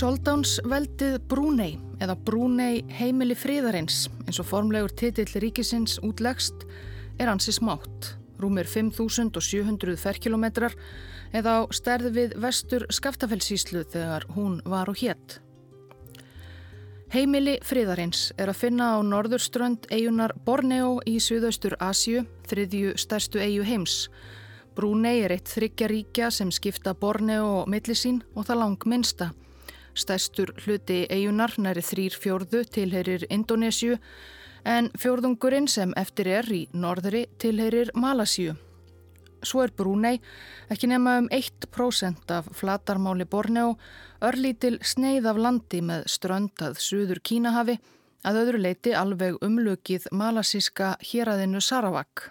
Soldánsveldið 0.00 1.18
Brúnei 1.28 1.74
eða 2.00 2.14
Brúnei 2.24 2.78
heimili 2.96 3.34
friðarins 3.36 4.06
eins 4.22 4.38
og 4.40 4.46
formlegur 4.48 4.94
titill 4.96 5.28
ríkisins 5.42 5.98
útlegst 6.00 6.62
er 7.20 7.28
ansi 7.28 7.52
smátt. 7.52 8.14
Rúmir 8.40 8.64
5.700 8.64 9.98
ferkilometrar 10.00 10.72
eða 11.36 11.52
á 11.52 11.60
stærði 11.76 12.12
við 12.14 12.32
vestur 12.40 12.86
Skaftafellsíslu 12.88 13.82
þegar 13.92 14.24
hún 14.38 14.62
var 14.64 14.88
og 14.88 15.02
hétt. 15.02 15.36
Heimili 17.12 17.58
friðarins 17.60 18.30
er 18.40 18.48
að 18.48 18.60
finna 18.62 18.94
á 18.96 18.98
norðurströnd 19.04 19.90
eigunar 19.92 20.32
Borneo 20.46 21.02
í 21.04 21.18
Suðaustur 21.20 21.76
Asju, 21.76 22.24
þriðju 22.48 22.94
stærstu 22.96 23.44
eigu 23.44 23.68
heims. 23.68 24.06
Brúnei 24.72 25.26
er 25.26 25.36
eitt 25.36 25.52
þryggja 25.52 25.92
ríkja 25.92 26.32
sem 26.32 26.48
skipta 26.48 26.96
Borneo 26.96 27.52
og 27.58 27.68
millisín 27.68 28.22
og 28.32 28.48
það 28.48 28.62
lang 28.64 28.80
Stæstur 29.94 30.52
hluti 30.64 31.04
eigunar 31.10 31.56
næri 31.58 31.82
þrýr 31.82 32.16
fjórðu 32.22 32.64
tilherir 32.70 33.26
Indonésiu 33.30 33.98
en 34.64 34.90
fjórðungurinn 34.98 35.68
sem 35.68 35.92
eftir 35.96 36.28
er 36.28 36.50
í 36.52 36.66
norðri 36.72 37.26
tilherir 37.38 37.92
Malasíu. 37.94 38.56
Svo 39.42 39.62
er 39.64 39.72
Brúnei 39.72 40.18
ekki 40.70 40.88
nema 40.90 41.16
um 41.22 41.28
1% 41.32 42.34
af 42.34 42.50
flatarmáli 42.56 43.24
Borneo, 43.24 43.76
örlítil 44.20 44.78
sneið 44.84 45.30
af 45.30 45.40
landi 45.40 45.80
með 45.80 46.04
ströndað 46.12 46.76
suður 46.78 47.22
Kínahafi, 47.24 47.78
að 48.24 48.42
öðru 48.42 48.60
leiti 48.60 48.92
alveg 48.92 49.38
umlukið 49.40 50.10
malasíska 50.12 50.96
héræðinu 51.00 51.62
Sarawak. 51.64 52.28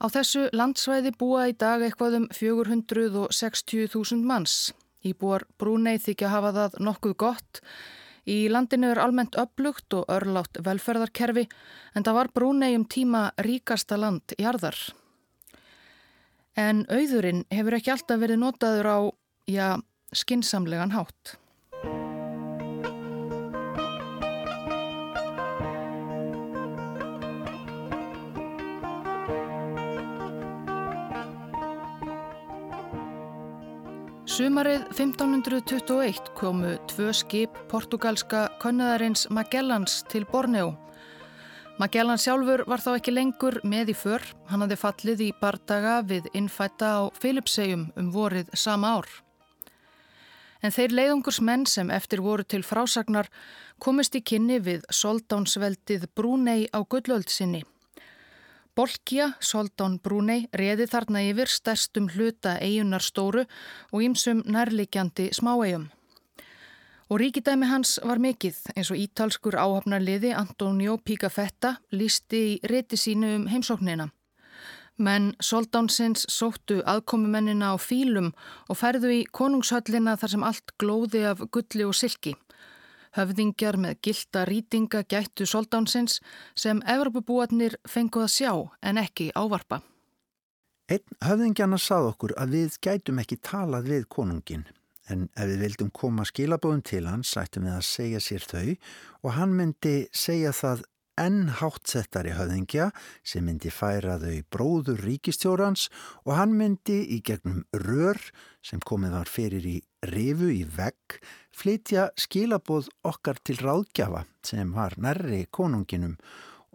Á 0.00 0.06
þessu 0.08 0.48
landsvæði 0.52 1.12
búa 1.20 1.48
í 1.48 1.54
dag 1.56 1.84
eitthvað 1.84 2.16
um 2.22 2.26
460.000 2.32 4.24
manns. 4.24 4.72
Íbúar 5.04 5.44
Brúnei 5.60 5.98
þykja 6.00 6.32
hafa 6.32 6.52
það 6.56 6.78
nokkuð 6.86 7.14
gott. 7.20 7.60
Í 8.24 8.48
landinu 8.48 8.88
er 8.94 9.02
almennt 9.02 9.36
upplugt 9.36 9.92
og 9.98 10.08
örlátt 10.08 10.56
velferðarkerfi 10.64 11.44
en 11.94 12.06
það 12.06 12.18
var 12.18 12.32
Brúnei 12.32 12.72
um 12.78 12.86
tíma 12.88 13.26
ríkasta 13.44 13.98
land 14.00 14.36
í 14.38 14.46
arðar. 14.48 14.78
En 16.56 16.84
auðurinn 16.88 17.44
hefur 17.52 17.76
ekki 17.76 17.92
alltaf 17.92 18.20
verið 18.22 18.40
notaður 18.40 18.88
á, 18.88 18.98
já, 19.50 19.68
skinsamlegan 20.14 20.94
hátt. 20.94 21.36
Sumarið 34.34 34.88
1521 34.90 36.32
komu 36.34 36.72
tvö 36.90 37.12
skip 37.14 37.58
portugalska 37.70 38.48
könnaðarins 38.58 39.28
Magellans 39.30 40.00
til 40.10 40.24
Borneo. 40.26 40.72
Magellan 41.78 42.18
sjálfur 42.18 42.64
var 42.66 42.82
þá 42.82 42.88
ekki 42.96 43.14
lengur 43.14 43.60
með 43.62 43.92
í 43.92 43.94
för, 43.94 44.24
hann 44.50 44.64
hafði 44.64 44.78
fallið 44.80 45.22
í 45.22 45.28
bardaga 45.38 46.00
við 46.08 46.26
innfætta 46.34 46.88
á 46.98 47.02
Filipsegjum 47.14 47.84
um 47.94 48.08
vorið 48.10 48.50
sama 48.58 48.96
ár. 48.96 49.06
En 50.66 50.74
þeir 50.74 50.96
leiðungursmenn 50.98 51.68
sem 51.70 51.92
eftir 51.94 52.24
voru 52.24 52.42
til 52.42 52.64
frásagnar 52.66 53.30
komist 53.78 54.18
í 54.18 54.24
kynni 54.32 54.58
við 54.58 54.82
soldánsveldið 54.90 56.08
Brúnei 56.10 56.66
á 56.74 56.82
gullöld 56.82 57.30
sinni. 57.30 57.62
Bolkja, 58.74 59.28
Soldán 59.38 60.00
Brúnei, 60.02 60.48
reði 60.50 60.88
þarna 60.90 61.20
yfir 61.28 61.46
stærstum 61.46 62.08
hluta 62.10 62.56
eigunar 62.58 63.04
stóru 63.06 63.44
og 63.92 64.02
ímsum 64.02 64.40
nærlikjandi 64.50 65.28
smáeigum. 65.36 65.84
Og 67.06 67.20
ríkidæmi 67.22 67.68
hans 67.70 68.00
var 68.02 68.18
mikill 68.18 68.58
eins 68.74 68.90
og 68.90 68.98
ítalskur 68.98 69.54
áhafnarliði 69.54 70.32
Antonio 70.34 70.96
Pigafetta 70.98 71.76
lísti 71.94 72.40
í 72.48 72.58
reti 72.66 72.98
sínu 72.98 73.30
um 73.36 73.46
heimsóknina. 73.52 74.08
Menn 74.98 75.36
Soldánsins 75.38 76.26
sóttu 76.26 76.80
aðkomumennina 76.82 77.70
á 77.70 77.76
fílum 77.78 78.32
og 78.66 78.80
færðu 78.80 79.14
í 79.20 79.22
konungshöllina 79.30 80.16
þar 80.18 80.34
sem 80.34 80.48
allt 80.50 80.74
glóði 80.82 81.22
af 81.30 81.46
gulli 81.54 81.86
og 81.86 81.94
silki. 81.94 82.34
Höfðingjar 83.14 83.78
með 83.78 83.98
gilda 84.02 84.44
rýtinga 84.48 85.04
gættu 85.08 85.46
soldánsins 85.46 86.20
sem 86.58 86.82
Evropabúarnir 86.82 87.78
fenguð 87.88 88.26
að 88.26 88.32
sjá 88.34 88.52
en 88.82 89.02
ekki 89.02 89.30
ávarpa. 89.38 89.82
Einn 90.90 91.20
höfðingjana 91.24 91.78
sað 91.80 92.10
okkur 92.12 92.34
að 92.36 92.56
við 92.58 92.80
gætum 92.84 93.20
ekki 93.22 93.38
talað 93.40 93.92
við 93.92 94.08
konungin 94.12 94.66
en 95.12 95.28
ef 95.36 95.48
við 95.48 95.62
vildum 95.64 95.92
koma 95.92 96.24
skilabóðum 96.28 96.82
til 96.84 97.04
hans 97.08 97.36
ættum 97.40 97.68
við 97.68 97.76
að 97.76 97.86
segja 97.88 98.20
sér 98.24 98.44
þau 98.48 98.74
og 99.22 99.30
hann 99.38 99.54
myndi 99.56 99.94
segja 100.16 100.52
það 100.56 100.84
enn 101.20 101.50
hátsettari 101.60 102.34
höfðingja 102.34 102.88
sem 103.26 103.44
myndi 103.46 103.70
færa 103.70 104.16
þau 104.22 104.40
bróður 104.52 105.02
ríkistjórans 105.06 105.86
og 106.24 106.34
hann 106.38 106.56
myndi 106.58 106.98
í 107.14 107.20
gegnum 107.24 107.62
rör 107.84 108.18
sem 108.64 108.82
komið 108.82 109.14
var 109.18 109.30
fyrir 109.30 109.68
í 109.68 109.76
rifu 110.10 110.50
í 110.52 110.64
vegg 110.68 111.18
flytja 111.54 112.08
skilaboð 112.18 112.90
okkar 113.06 113.38
til 113.46 113.58
ráðgjafa 113.62 114.24
sem 114.44 114.72
var 114.74 114.96
nærri 115.00 115.44
konunginum 115.54 116.16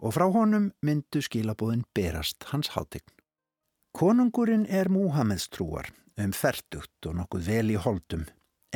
og 0.00 0.16
frá 0.16 0.26
honum 0.32 0.70
myndu 0.86 1.22
skilaboðin 1.22 1.84
berast 1.94 2.48
hans 2.50 2.72
hátegn. 2.74 3.06
Konungurinn 3.96 4.66
er 4.70 4.88
Múhameðstrúar 4.88 5.90
um 6.20 6.32
ferdugt 6.36 7.08
og 7.08 7.16
nokkuð 7.18 7.48
vel 7.48 7.72
í 7.74 7.78
holdum. 7.80 8.26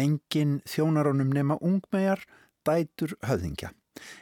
Engin 0.00 0.58
þjónarónum 0.68 1.30
nema 1.32 1.56
ungmegar, 1.62 2.24
dætur 2.66 3.14
höfðingja. 3.22 3.70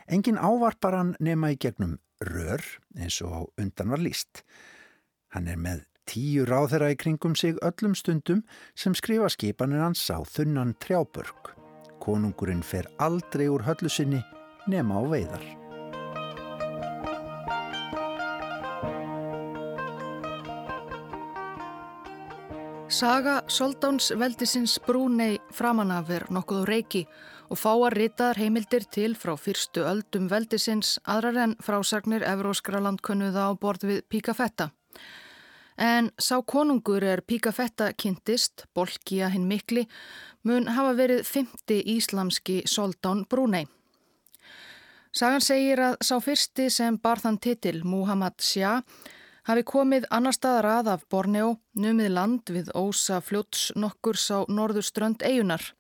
Engin 0.07 0.37
ávarpar 0.39 0.99
hann 0.99 1.15
nema 1.21 1.53
í 1.55 1.59
gegnum 1.61 1.97
rör 2.23 2.63
eins 2.99 3.21
og 3.25 3.53
undan 3.61 3.95
var 3.95 4.03
líst. 4.03 4.45
Hann 5.33 5.49
er 5.49 5.57
með 5.57 5.87
tíu 6.09 6.45
ráðherra 6.49 6.91
í 6.93 6.99
kringum 6.99 7.35
sig 7.39 7.59
öllum 7.63 7.97
stundum 7.99 8.45
sem 8.75 8.95
skrifa 8.95 9.31
skipanir 9.33 9.83
hans 9.85 10.05
á 10.11 10.19
þunnan 10.23 10.77
trjábörg. 10.83 11.55
Konungurinn 12.03 12.63
fer 12.67 12.89
aldrei 12.99 13.49
úr 13.49 13.63
höllu 13.67 13.91
sinni 13.91 14.23
nema 14.67 14.99
á 14.99 15.03
veiðar. 15.07 15.45
Saga 22.93 23.41
Soldáns 23.49 24.11
veldisins 24.21 24.75
Brúnei 24.85 25.39
framanaf 25.51 26.11
er 26.13 26.27
nokkuð 26.29 26.59
á 26.61 26.69
reiki 26.69 27.01
og 27.49 27.57
fáar 27.57 27.97
ritaðar 27.97 28.39
heimildir 28.43 28.85
til 28.85 29.15
frá 29.17 29.33
fyrstu 29.41 29.81
öldum 29.89 30.29
veldisins 30.29 30.99
aðrar 31.09 31.39
en 31.47 31.55
frásagnir 31.65 32.25
evróskra 32.29 32.83
landkönnuða 32.85 33.49
á 33.49 33.51
borð 33.57 33.89
við 33.89 34.05
Píkafetta. 34.13 34.69
En 35.79 36.11
sá 36.21 36.43
konungur 36.43 37.05
er 37.05 37.23
Píkafetta 37.23 37.93
kynntist, 37.97 38.67
Bolkija 38.75 39.31
hinn 39.33 39.49
mikli, 39.49 39.87
mun 40.45 40.69
hafa 40.69 40.93
verið 40.99 41.25
fymti 41.25 41.81
íslamski 41.95 42.63
Soldán 42.69 43.25
Brúnei. 43.29 43.67
Sagan 45.13 45.45
segir 45.45 45.81
að 45.81 45.99
sá 46.01 46.17
fyrsti 46.25 46.71
sem 46.73 46.97
bar 46.97 47.21
þann 47.21 47.39
titil, 47.39 47.83
Muhammad 47.85 48.41
Shah, 48.41 48.81
hafi 49.45 49.65
komið 49.69 50.07
annar 50.11 50.33
staðar 50.33 50.69
að 50.79 50.93
af 50.95 51.03
Borneo, 51.11 51.57
numið 51.77 52.09
land 52.15 52.53
við 52.53 52.71
ósa 52.75 53.21
fljóts 53.21 53.73
nokkurs 53.77 54.31
á 54.33 54.45
norður 54.49 54.87
strönd 54.87 55.25
eigunar. 55.25 55.75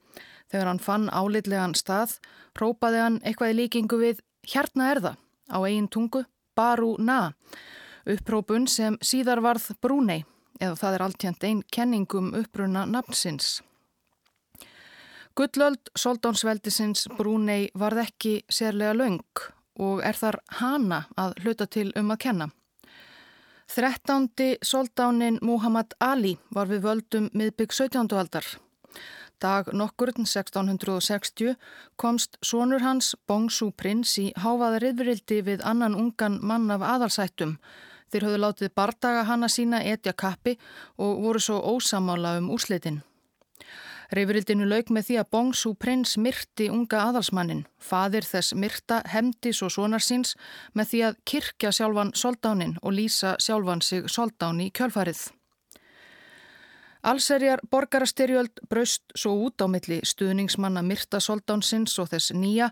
Þegar 0.52 0.68
hann 0.68 0.82
fann 0.84 1.08
álitlegan 1.08 1.76
stað, 1.78 2.18
própaði 2.52 3.00
hann 3.00 3.20
eitthvað 3.24 3.54
í 3.54 3.58
líkingu 3.62 4.00
við 4.02 4.20
Hjarna 4.42 4.90
erða 4.90 5.14
á 5.48 5.58
eigin 5.62 5.88
tungu, 5.88 6.24
Baru 6.56 6.96
Na, 6.98 7.32
upprópun 8.06 8.68
sem 8.68 8.98
síðar 9.02 9.42
varð 9.44 9.70
Brúnei, 9.82 10.24
eða 10.60 10.78
það 10.80 10.94
er 10.94 11.04
alltjent 11.06 11.44
einn 11.48 11.62
kenningum 11.72 12.32
uppruna 12.38 12.86
nafnsins. 12.86 13.60
Gullöld 15.36 15.92
Soldónsveldisins 15.96 17.06
Brúnei 17.16 17.70
varð 17.74 18.02
ekki 18.04 18.32
sérlega 18.52 18.92
laung 18.92 19.46
og 19.80 20.02
er 20.04 20.18
þar 20.18 20.42
hana 20.58 21.06
að 21.16 21.38
hluta 21.44 21.66
til 21.66 21.88
um 21.96 22.10
að 22.12 22.20
kenna. 22.26 22.48
Þrettándi 23.72 24.58
soldánin 24.60 25.38
Muhammad 25.40 25.94
Ali 26.00 26.34
var 26.52 26.68
við 26.68 26.82
völdum 26.84 27.30
miðbygg 27.32 27.72
17. 27.72 28.12
aldar. 28.12 28.44
Dag 29.40 29.70
nokkurn 29.72 30.26
1660 30.26 31.56
komst 31.96 32.36
sonur 32.44 32.84
hans 32.84 33.14
Bongsu 33.26 33.70
prins 33.72 34.12
í 34.20 34.28
háfaða 34.36 34.82
riðvirildi 34.84 35.40
við 35.48 35.64
annan 35.64 35.96
ungan 35.96 36.36
mann 36.42 36.70
af 36.70 36.84
aðalsættum. 36.84 37.56
Þeir 38.12 38.26
höfðu 38.28 38.42
látið 38.42 38.74
bardaga 38.76 39.24
hanna 39.24 39.48
sína 39.48 39.80
etja 39.88 40.12
kappi 40.12 40.58
og 41.00 41.22
voru 41.24 41.40
svo 41.40 41.56
ósamála 41.72 42.36
um 42.42 42.50
úrslitin. 42.52 43.00
Reyfrildinu 44.12 44.66
lauk 44.68 44.90
með 44.92 45.06
því 45.06 45.14
að 45.22 45.28
Bongsu 45.32 45.70
prins 45.80 46.18
myrti 46.20 46.66
unga 46.68 47.06
aðalsmannin. 47.08 47.62
Fadir 47.80 48.26
þess 48.28 48.52
myrta 48.52 48.98
hemdi 49.08 49.54
svo 49.56 49.70
sonar 49.72 50.04
síns 50.04 50.34
með 50.76 50.90
því 50.90 51.00
að 51.06 51.20
kirkja 51.32 51.70
sjálfan 51.72 52.12
soldánin 52.12 52.74
og 52.82 52.92
lýsa 52.98 53.38
sjálfan 53.40 53.80
sig 53.80 54.10
soldán 54.12 54.60
í 54.60 54.68
kjölfarið. 54.68 55.30
Allserjar 57.02 57.64
borgarastyrjöld 57.72 58.60
braust 58.68 59.16
svo 59.16 59.32
út 59.48 59.64
á 59.64 59.66
milli 59.66 60.02
stuðningsmanna 60.06 60.84
Myrta 60.86 61.18
Soldánsins 61.18 61.96
og 61.98 62.12
þess 62.12 62.36
nýja 62.36 62.68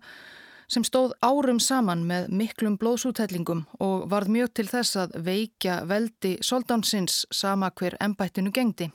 sem 0.70 0.84
stóð 0.86 1.12
árum 1.26 1.58
saman 1.60 2.04
með 2.06 2.30
miklum 2.30 2.76
blóðsútællingum 2.78 3.64
og 3.82 4.06
varð 4.12 4.30
mjög 4.36 4.54
til 4.54 4.68
þess 4.70 4.98
að 5.02 5.18
veikja 5.26 5.80
veldi 5.90 6.36
Soldánsins 6.46 7.24
sama 7.34 7.72
hver 7.74 7.98
ennbættinu 8.00 8.54
gengdi. 8.54 8.90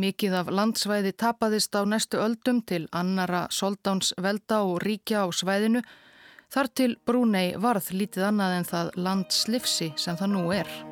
Mikið 0.00 0.36
af 0.40 0.50
landsvæði 0.54 1.12
tapaðist 1.18 1.74
á 1.76 1.82
næstu 1.86 2.18
öldum 2.22 2.62
til 2.66 2.86
annara 2.92 3.46
Soldáns 3.50 4.14
velda 4.18 4.62
og 4.66 4.80
ríkja 4.82 5.26
á 5.26 5.28
svæðinu 5.30 5.82
þar 6.50 6.70
til 6.74 6.94
Brúnei 7.06 7.54
varð 7.58 7.92
lítið 7.94 8.30
annað 8.30 8.56
en 8.58 8.70
það 8.72 8.96
landslifsi 9.06 9.92
sem 9.96 10.18
það 10.18 10.34
nú 10.34 10.48
er. 10.54 10.89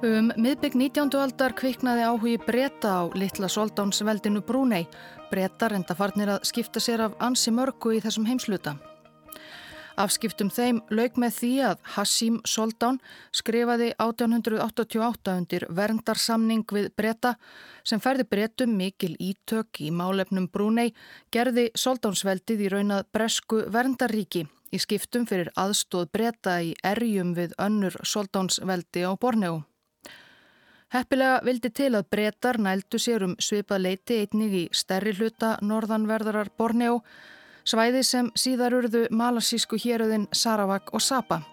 Um 0.00 0.30
miðbygg 0.32 0.78
19. 0.80 1.10
aldar 1.20 1.52
kviknaði 1.52 2.06
áhugi 2.08 2.38
breyta 2.40 2.88
á 2.88 3.12
litla 3.12 3.50
soldánsveldinu 3.52 4.40
Brúnei. 4.40 4.86
Breytar 5.28 5.74
enda 5.76 5.92
farnir 5.92 6.30
að 6.32 6.46
skipta 6.48 6.80
sér 6.80 7.02
af 7.04 7.18
ansi 7.20 7.52
mörgu 7.52 7.92
í 7.92 8.00
þessum 8.00 8.24
heimsluta. 8.24 8.78
Afskiptum 10.00 10.48
þeim 10.48 10.80
lauk 10.88 11.20
með 11.20 11.36
því 11.36 11.52
að 11.68 11.84
Hassim 11.98 12.40
Soldán 12.48 12.96
skrifaði 13.36 13.90
1888 14.00 15.36
undir 15.36 15.68
verndarsamning 15.68 16.64
við 16.72 16.88
breyta 16.96 17.34
sem 17.84 18.00
færði 18.00 18.24
breytum 18.24 18.72
mikil 18.80 19.18
ítök 19.20 19.82
í 19.84 19.90
málefnum 19.92 20.48
Brúnei, 20.48 20.94
gerði 21.28 21.68
Soldánsveldið 21.76 22.64
í 22.64 22.72
raunað 22.72 23.04
bresku 23.12 23.66
verndarríki 23.68 24.46
í 24.72 24.80
skiptum 24.80 25.28
fyrir 25.28 25.52
aðstóð 25.60 26.08
breyta 26.14 26.62
í 26.64 26.72
erjum 26.80 27.34
við 27.36 27.52
önnur 27.60 28.00
Soldánsveldi 28.00 29.04
á 29.04 29.12
Borneo. 29.20 29.66
Heppilega 30.90 31.38
vildi 31.46 31.70
til 31.70 31.92
að 31.94 32.08
breytar 32.10 32.56
nældu 32.58 32.98
sér 32.98 33.22
um 33.22 33.36
svipað 33.38 33.84
leiti 33.84 34.16
einnig 34.24 34.54
í 34.58 34.62
stærri 34.74 35.12
hluta 35.14 35.52
norðanverðarar 35.62 36.48
Borneo, 36.58 36.96
svæði 37.62 38.00
sem 38.02 38.30
síðar 38.34 38.74
urðu 38.74 39.04
malasísku 39.14 39.78
héröðin 39.78 40.26
Saravak 40.34 40.90
og 40.90 41.04
Sapa 41.06 41.44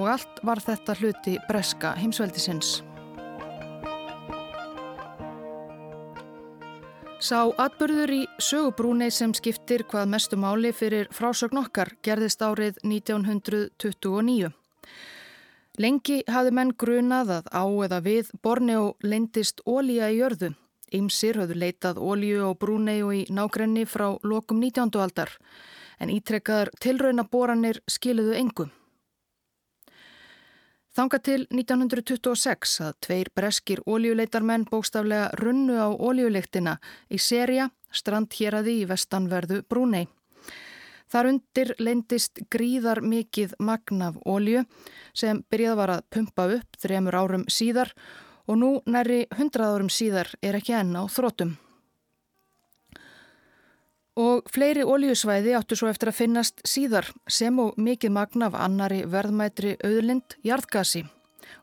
og 0.00 0.08
allt 0.10 0.40
var 0.42 0.58
þetta 0.64 0.96
hluti 0.98 1.36
breska 1.46 1.92
heimsveldisins. 2.00 2.80
Sá 7.22 7.38
atbyrður 7.54 8.10
í 8.16 8.22
sögubrúnei 8.42 9.12
sem 9.14 9.30
skiptir 9.30 9.84
hvað 9.86 10.10
mestu 10.10 10.34
máli 10.34 10.72
fyrir 10.74 11.06
frásögn 11.14 11.60
okkar 11.60 11.92
gerðist 12.02 12.42
árið 12.42 12.82
1929. 12.82 14.50
Lengi 15.80 16.18
hafði 16.28 16.50
menn 16.52 16.74
grunað 16.76 17.30
að 17.32 17.46
á 17.48 17.64
eða 17.86 17.98
við 18.04 18.30
Borneo 18.44 18.90
leindist 19.00 19.62
ólíja 19.64 20.10
í 20.12 20.18
jörðu. 20.18 20.50
Ymsir 20.92 21.38
hafðu 21.40 21.56
leitað 21.56 21.96
ólíu 21.96 22.42
og 22.50 22.58
brúnei 22.60 22.98
og 23.00 23.14
í 23.16 23.22
nákrenni 23.32 23.86
frá 23.88 24.10
lokum 24.20 24.60
19. 24.60 24.92
aldar 25.00 25.32
en 25.96 26.12
ítrekkaðar 26.12 26.74
tilraunaboranir 26.76 27.80
skiluðu 27.88 28.36
engum. 28.36 28.72
Þanga 30.92 31.18
til 31.24 31.40
1926 31.48 32.74
að 32.84 32.96
tveir 33.06 33.30
breskir 33.32 33.80
ólíuleitarmenn 33.88 34.66
bókstaflega 34.68 35.30
runnu 35.40 35.78
á 35.80 35.88
ólíuleiktina 35.88 36.76
í 37.08 37.16
Seria, 37.16 37.70
strandhjeraði 37.88 38.82
í 38.82 38.88
vestanverðu 38.90 39.62
Brúnei. 39.64 40.10
Þar 41.12 41.28
undir 41.28 41.74
leindist 41.76 42.40
gríðar 42.52 43.02
mikið 43.04 43.56
magnaf 43.60 44.16
ólju 44.24 44.64
sem 45.12 45.42
byrjað 45.52 45.78
var 45.82 45.90
að 45.98 46.06
pumpa 46.14 46.46
upp 46.56 46.78
þremur 46.80 47.18
árum 47.18 47.44
síðar 47.52 47.92
og 48.48 48.56
nú 48.62 48.70
næri 48.88 49.26
hundrað 49.36 49.74
árum 49.76 49.92
síðar 49.92 50.32
er 50.40 50.56
ekki 50.56 50.74
enn 50.78 50.96
á 50.96 51.04
þrótum. 51.12 51.58
Og 54.22 54.48
fleiri 54.52 54.84
óljusvæði 54.84 55.54
áttu 55.56 55.76
svo 55.76 55.88
eftir 55.88 56.10
að 56.10 56.18
finnast 56.18 56.60
síðar 56.68 57.06
sem 57.28 57.60
og 57.60 57.76
mikið 57.80 58.12
magnaf 58.12 58.56
annari 58.56 59.04
verðmætri 59.08 59.78
auðlind 59.84 60.36
jarðgasi 60.44 61.06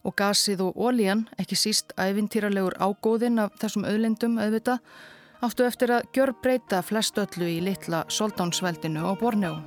og 0.05 0.15
gasið 0.17 0.63
og 0.63 0.77
ólíjan, 0.77 1.25
ekki 1.41 1.57
síst 1.57 1.93
æfintýralegur 1.97 2.77
ágóðin 2.79 3.41
af 3.43 3.57
þessum 3.61 3.85
auðlindum 3.89 4.37
auðvitað, 4.41 4.79
áttu 5.45 5.63
eftir 5.63 5.91
að 5.95 6.07
gjör 6.15 6.33
breyta 6.43 6.81
flest 6.83 7.17
öllu 7.19 7.47
í 7.47 7.59
litla 7.63 8.03
soldánsveldinu 8.11 9.03
á 9.07 9.11
Borneo. 9.19 9.59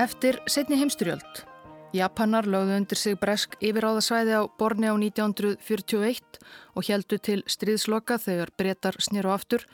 Eftir 0.00 0.40
setni 0.50 0.78
heimstyrjöld. 0.80 1.44
Japanar 1.92 2.46
lögðu 2.48 2.78
undir 2.80 2.96
sig 2.96 3.18
bresk 3.20 3.58
yfiráðasvæði 3.60 4.38
á 4.40 4.42
Borneo 4.58 4.96
1941 4.96 6.40
og 6.72 6.88
heldu 6.88 7.18
til 7.20 7.42
stríðsloka 7.44 8.16
þegar 8.16 8.54
breytar 8.56 8.96
snýru 9.04 9.34
aftur. 9.34 9.66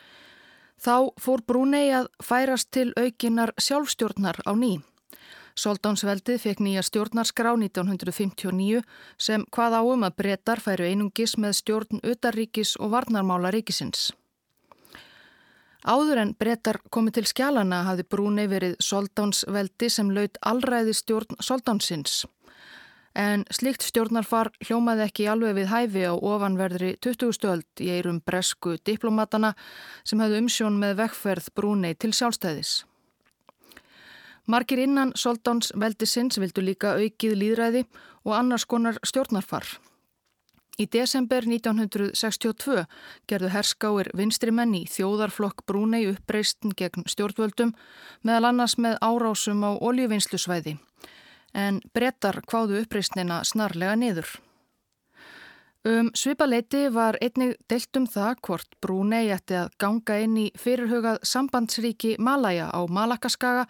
Þá 0.79 1.15
fór 1.23 1.43
Brúnei 1.47 1.87
að 1.95 2.11
færast 2.23 2.73
til 2.75 2.91
aukinar 2.99 3.55
sjálfstjórnar 3.59 4.43
á 4.43 4.53
ným. 4.59 4.83
Soldánsveldið 5.59 6.39
fekk 6.45 6.63
nýja 6.63 6.85
stjórnarskrá 6.87 7.57
1959 7.59 8.85
sem 9.19 9.45
hvað 9.55 9.81
áum 9.81 10.07
að 10.07 10.17
breytar 10.23 10.63
færu 10.63 10.87
einungis 10.87 11.35
með 11.41 11.59
stjórn 11.59 12.03
utaríkis 12.07 12.77
og 12.79 12.93
varnarmála 12.95 13.51
ríkisins. 13.55 14.13
Áður 15.89 16.21
en 16.23 16.35
breytar 16.39 16.81
komið 16.95 17.19
til 17.19 17.29
skjálana 17.31 17.85
hafði 17.87 18.05
Brúnei 18.13 18.47
verið 18.51 18.75
soldánsveldi 18.83 19.89
sem 19.91 20.11
laut 20.15 20.39
allræði 20.47 20.95
stjórn 20.95 21.39
soldánsins. 21.43 22.25
En 23.19 23.43
slíkt 23.51 23.83
stjórnarfar 23.87 24.53
hljómaði 24.63 25.07
ekki 25.09 25.27
alveg 25.31 25.57
við 25.57 25.71
hæfi 25.73 26.05
á 26.07 26.15
ofanverðri 26.15 26.93
20. 27.03 27.33
stöld 27.35 27.83
í 27.83 27.89
eirum 27.95 28.21
bresku 28.23 28.77
diplomatana 28.87 29.55
sem 30.05 30.21
hafði 30.23 30.45
umsjón 30.45 30.79
með 30.79 31.01
vekkferð 31.03 31.51
Brúnei 31.57 31.97
til 31.99 32.13
sjálfstæðis. 32.15 32.85
Markir 34.49 34.81
innan 34.81 35.13
Soldáns 35.15 35.75
veldisins 35.77 36.39
vildu 36.41 36.65
líka 36.65 36.95
aukið 36.97 37.37
líðræði 37.37 37.85
og 38.25 38.33
annars 38.39 38.65
konar 38.65 38.97
stjórnarfar. 39.05 39.67
Í 40.79 40.87
desember 40.87 41.43
1962 41.43 42.85
gerðu 43.29 43.49
herskáir 43.51 44.09
vinstrimenn 44.17 44.77
í 44.79 44.85
þjóðarflokk 44.87 45.65
Brúnei 45.67 46.05
uppreistin 46.13 46.73
gegn 46.79 47.05
stjórnvöldum 47.11 47.75
meðal 48.23 48.53
annars 48.53 48.79
með 48.79 48.97
árásum 49.03 49.67
á 49.67 49.75
oljuvinnslusvæði 49.75 50.79
en 51.59 51.81
brettar 51.93 52.41
kváðu 52.47 52.85
uppreistinina 52.85 53.43
snarlega 53.45 53.97
niður. 53.99 54.31
Um 55.89 56.13
svipaleiti 56.15 56.89
var 56.95 57.17
einnig 57.23 57.57
deilt 57.71 57.97
um 57.99 58.07
það 58.07 58.41
hvort 58.47 58.79
Brúnei 58.83 59.29
ætti 59.35 59.57
að 59.59 59.75
ganga 59.83 60.17
inn 60.23 60.37
í 60.37 60.47
fyrirhugað 60.59 61.21
sambandsríki 61.27 62.17
Malaja 62.19 62.71
á 62.71 62.81
Malakaskaga 62.87 63.67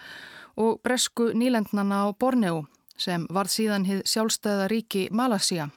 og 0.59 0.81
bresku 0.83 1.31
nýlendnana 1.39 2.03
á 2.03 2.07
Borneo 2.19 2.67
sem 2.99 3.27
var 3.31 3.47
síðan 3.47 3.87
hið 3.87 4.03
sjálfstæða 4.11 4.67
ríki 4.73 5.07
Malasía. 5.15 5.71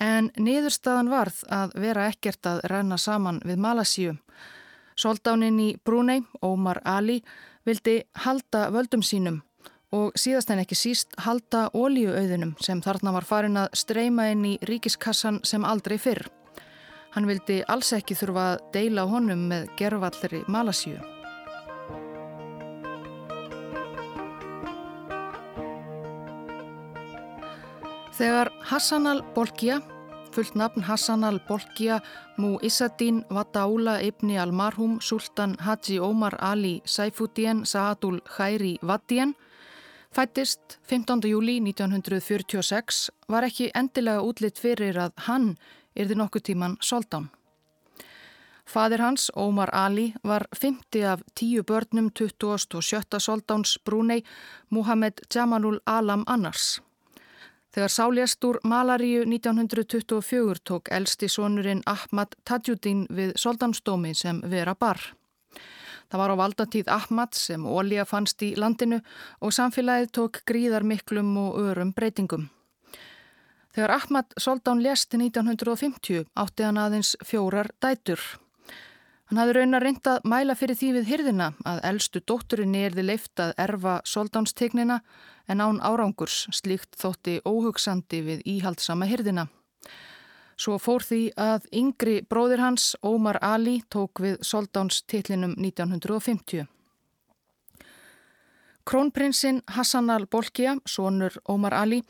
En 0.00 0.30
niðurstaðan 0.40 1.12
varð 1.12 1.42
að 1.52 1.76
vera 1.82 2.06
ekkert 2.08 2.46
að 2.48 2.62
renna 2.72 2.96
saman 2.96 3.42
við 3.44 3.60
Malasíu. 3.60 4.16
Soldáninn 4.96 5.60
í 5.60 5.68
Brúnei, 5.84 6.22
Ómar 6.40 6.80
Ali, 6.84 7.20
vildi 7.68 8.00
halda 8.24 8.70
völdum 8.72 9.04
sínum 9.04 9.42
og 9.92 10.14
síðast 10.18 10.52
en 10.54 10.62
ekki 10.62 10.78
síst 10.78 11.16
halda 11.18 11.66
ólíuauðunum 11.74 12.54
sem 12.62 12.80
þarna 12.80 13.12
var 13.16 13.26
farin 13.26 13.58
að 13.60 13.72
streyma 13.82 14.30
inn 14.32 14.44
í 14.52 14.56
ríkiskassan 14.70 15.42
sem 15.44 15.66
aldrei 15.66 15.98
fyrr. 15.98 16.28
Hann 17.10 17.26
vildi 17.26 17.60
alls 17.66 17.90
ekki 17.92 18.14
þurfa 18.14 18.50
að 18.52 18.60
deila 18.76 19.08
honum 19.10 19.48
með 19.50 19.72
gerfallri 19.80 20.44
Malasíu. 20.46 21.19
Þegar 28.20 28.50
Hassan 28.68 29.06
al-Bolkiya, 29.08 29.78
fullt 30.34 30.52
nafn 30.54 30.82
Hassan 30.84 31.22
al-Bolkiya, 31.24 32.02
Mu 32.36 32.58
Issadin 32.60 33.22
Vataula 33.32 33.94
ibni 34.04 34.36
al-Marhum 34.38 34.98
Sultan 35.00 35.54
Haji 35.60 35.96
Omar 36.04 36.36
Ali 36.38 36.82
Saifuddin 36.84 37.62
Saadul 37.64 38.18
Khairi 38.36 38.76
Vatien, 38.82 39.32
fættist 40.12 40.76
15. 40.82 41.20
júli 41.30 41.54
1946, 41.64 43.08
var 43.28 43.48
ekki 43.48 43.70
endilega 43.74 44.20
útlitt 44.20 44.60
fyrir 44.60 45.00
að 45.00 45.16
hann 45.30 45.48
yrði 45.96 46.20
nokkuð 46.20 46.44
tíman 46.50 46.76
soldán. 46.80 47.30
Fadir 48.68 49.00
hans, 49.00 49.30
Ómar 49.34 49.72
Ali, 49.72 50.12
var 50.24 50.44
50 50.52 51.08
af 51.08 51.24
10 51.40 51.64
börnum 51.64 52.12
27. 52.12 53.16
soldáns 53.18 53.78
brúnei 53.84 54.22
Muhammed 54.68 55.24
Jamalul 55.34 55.80
Alam 55.86 56.24
Annars. 56.26 56.82
Þegar 57.70 57.92
sáljast 57.94 58.44
úr 58.44 58.58
Malaríu 58.66 59.22
1924 59.22 60.58
tók 60.66 60.90
elsti 60.90 61.28
sonurinn 61.30 61.84
Ahmad 61.86 62.34
Tajuddin 62.44 63.04
við 63.14 63.36
soldansdómi 63.38 64.10
sem 64.14 64.40
vera 64.50 64.74
bar. 64.74 64.98
Það 66.10 66.18
var 66.18 66.32
á 66.34 66.40
valdatíð 66.40 66.90
Ahmad 66.90 67.38
sem 67.38 67.62
ólíja 67.62 68.04
fannst 68.10 68.42
í 68.42 68.56
landinu 68.58 68.98
og 69.38 69.54
samfélagið 69.54 70.10
tók 70.18 70.40
gríðar 70.50 70.82
miklum 70.82 71.30
og 71.38 71.60
örum 71.62 71.92
breytingum. 71.94 72.48
Þegar 73.70 73.94
Ahmad 74.00 74.34
soldán 74.34 74.82
lesti 74.82 75.20
1950 75.22 76.26
átti 76.34 76.66
hann 76.66 76.80
aðeins 76.82 77.14
fjórar 77.22 77.70
dætur. 77.78 78.18
Hann 79.30 79.38
hafði 79.38 79.52
raunar 79.60 79.84
reyndað 79.86 80.24
mæla 80.26 80.54
fyrir 80.58 80.74
því 80.74 80.86
við 80.96 81.04
hyrðina 81.06 81.44
að 81.62 81.76
eldstu 81.86 82.18
dótturinni 82.26 82.80
erði 82.88 83.04
leift 83.04 83.38
að 83.38 83.52
erfa 83.62 83.92
soldánstegnina 84.02 84.96
en 85.46 85.62
án 85.62 85.78
árangurs 85.86 86.48
slíkt 86.50 86.98
þótti 86.98 87.36
óhugsandi 87.46 88.24
við 88.26 88.40
íhaldsama 88.56 89.06
hyrðina. 89.06 89.44
Svo 90.58 90.80
fór 90.82 91.06
því 91.06 91.20
að 91.38 91.70
yngri 91.70 92.16
bróðir 92.26 92.64
hans, 92.64 92.96
Ómar 93.06 93.38
Ali, 93.38 93.76
tók 93.86 94.18
við 94.18 94.42
soldánstitlinum 94.42 95.54
1950. 95.62 96.66
Krónprinsinn 98.82 99.62
Hassan 99.78 100.10
al-Bolkiah, 100.10 100.82
sonur 100.90 101.38
Ómar 101.46 101.78
Ali, 101.78 102.02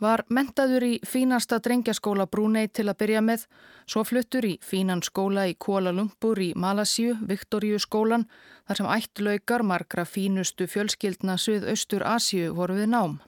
var 0.00 0.24
mentaður 0.30 0.84
í 0.86 0.92
fínasta 1.06 1.58
drengjaskóla 1.62 2.28
Brúnei 2.30 2.68
til 2.68 2.86
að 2.88 2.98
byrja 3.02 3.22
með, 3.24 3.46
svo 3.86 4.04
fluttur 4.06 4.46
í 4.46 4.54
fínan 4.62 5.02
skóla 5.02 5.48
í 5.50 5.56
Kuala 5.58 5.92
Lumpur 5.94 6.38
í 6.42 6.52
Malasíu, 6.56 7.16
Viktoríu 7.28 7.80
skólan, 7.82 8.28
þar 8.68 8.80
sem 8.80 8.92
ætt 8.94 9.24
laukar 9.24 9.64
margra 9.66 10.04
fínustu 10.06 10.68
fjölskyldna 10.70 11.38
Suðaustur 11.38 12.06
Asíu 12.06 12.54
voru 12.54 12.78
við 12.78 12.94
nám. 12.94 13.18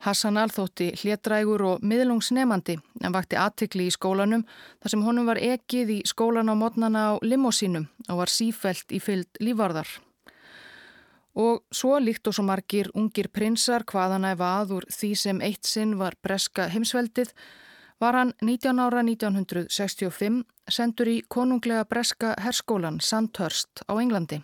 Hassan 0.00 0.38
alþótti 0.40 0.94
hlétrægur 0.96 1.62
og 1.74 1.82
miðlungsnemandi 1.84 2.78
en 3.04 3.12
vakti 3.12 3.36
aðtikli 3.36 3.90
í 3.90 3.92
skólanum 3.92 4.46
þar 4.80 4.94
sem 4.94 5.02
honum 5.04 5.28
var 5.28 5.40
ekið 5.44 5.92
í 5.98 6.02
skólan 6.08 6.48
á 6.48 6.56
modnana 6.56 7.02
á 7.12 7.12
limosínum 7.20 7.84
og 8.08 8.22
var 8.22 8.32
sífelt 8.32 8.96
í 8.96 9.00
fyllt 9.04 9.42
lífarðar. 9.44 9.90
Og 11.38 11.62
svo 11.70 11.98
líkt 12.02 12.26
og 12.26 12.34
svo 12.34 12.44
margir 12.44 12.90
ungir 12.94 13.28
prinsar 13.30 13.84
hvaðan 13.86 14.26
æfa 14.32 14.48
aður 14.60 14.86
því 14.90 15.10
sem 15.16 15.42
eitt 15.46 15.68
sinn 15.68 15.96
var 15.98 16.16
breska 16.22 16.66
heimsveldið 16.72 17.30
var 18.00 18.16
hann 18.16 18.32
19 18.42 18.80
ára 18.80 19.02
1965 19.04 20.40
sendur 20.68 21.10
í 21.12 21.20
konunglega 21.28 21.84
breska 21.84 22.34
herskólan 22.40 22.98
Sandhurst 23.00 23.84
á 23.86 23.92
Englandi. 24.00 24.40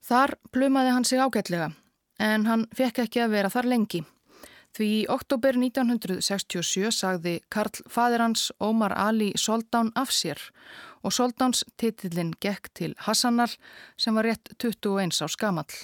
Þar 0.00 0.36
plumaði 0.52 0.94
hann 0.94 1.04
sig 1.04 1.20
ágætlega 1.20 1.72
en 2.20 2.46
hann 2.46 2.66
fekk 2.76 3.04
ekki 3.04 3.24
að 3.24 3.34
vera 3.36 3.52
þar 3.52 3.68
lengi. 3.74 4.04
Því 4.76 4.86
í 5.00 5.06
oktober 5.10 5.56
1967 5.58 6.92
sagði 6.94 7.40
Karl 7.50 7.82
Fadirhans 7.90 8.50
Ómar 8.62 8.94
Ali 8.94 9.32
Soldán 9.34 9.90
af 9.98 10.12
sér 10.14 10.38
og 11.02 11.14
Soldáns 11.16 11.64
titillin 11.80 12.34
gekk 12.40 12.70
til 12.74 12.94
Hassanal 13.06 13.50
sem 13.98 14.14
var 14.14 14.28
rétt 14.28 14.52
21 14.58 15.24
á 15.24 15.26
skamall. 15.26 15.74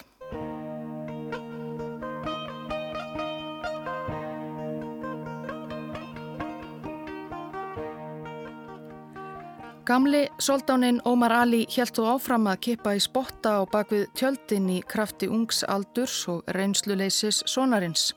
Gamli 9.86 10.28
soldáninn 10.42 10.98
Ómar 11.06 11.30
Ali 11.30 11.60
helt 11.76 11.94
þú 11.94 12.06
áfram 12.16 12.48
að 12.50 12.62
kippa 12.66 12.96
í 12.98 13.02
spotta 13.02 13.52
á 13.58 13.62
bakvið 13.70 14.08
tjöldin 14.18 14.66
í 14.74 14.80
krafti 14.82 15.28
ungs 15.30 15.62
aldurs 15.62 16.24
og 16.32 16.42
reynsluleysis 16.56 17.44
sonarins. 17.46 18.10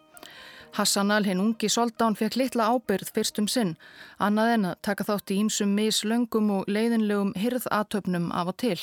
Hassanal 0.78 1.26
hinn 1.26 1.42
ungi 1.42 1.70
soldán 1.70 2.16
fekk 2.16 2.38
litla 2.38 2.70
ábyrð 2.70 3.10
fyrstum 3.16 3.48
sinn, 3.50 3.76
annað 4.22 4.54
en 4.56 4.66
að 4.70 4.80
taka 4.86 5.06
þátt 5.08 5.34
í 5.34 5.40
ímsum 5.44 5.72
mislöngum 5.76 6.52
og 6.60 6.70
leiðinlegum 6.70 7.34
hyrðatöfnum 7.42 8.30
af 8.32 8.52
og 8.54 8.58
til. 8.62 8.80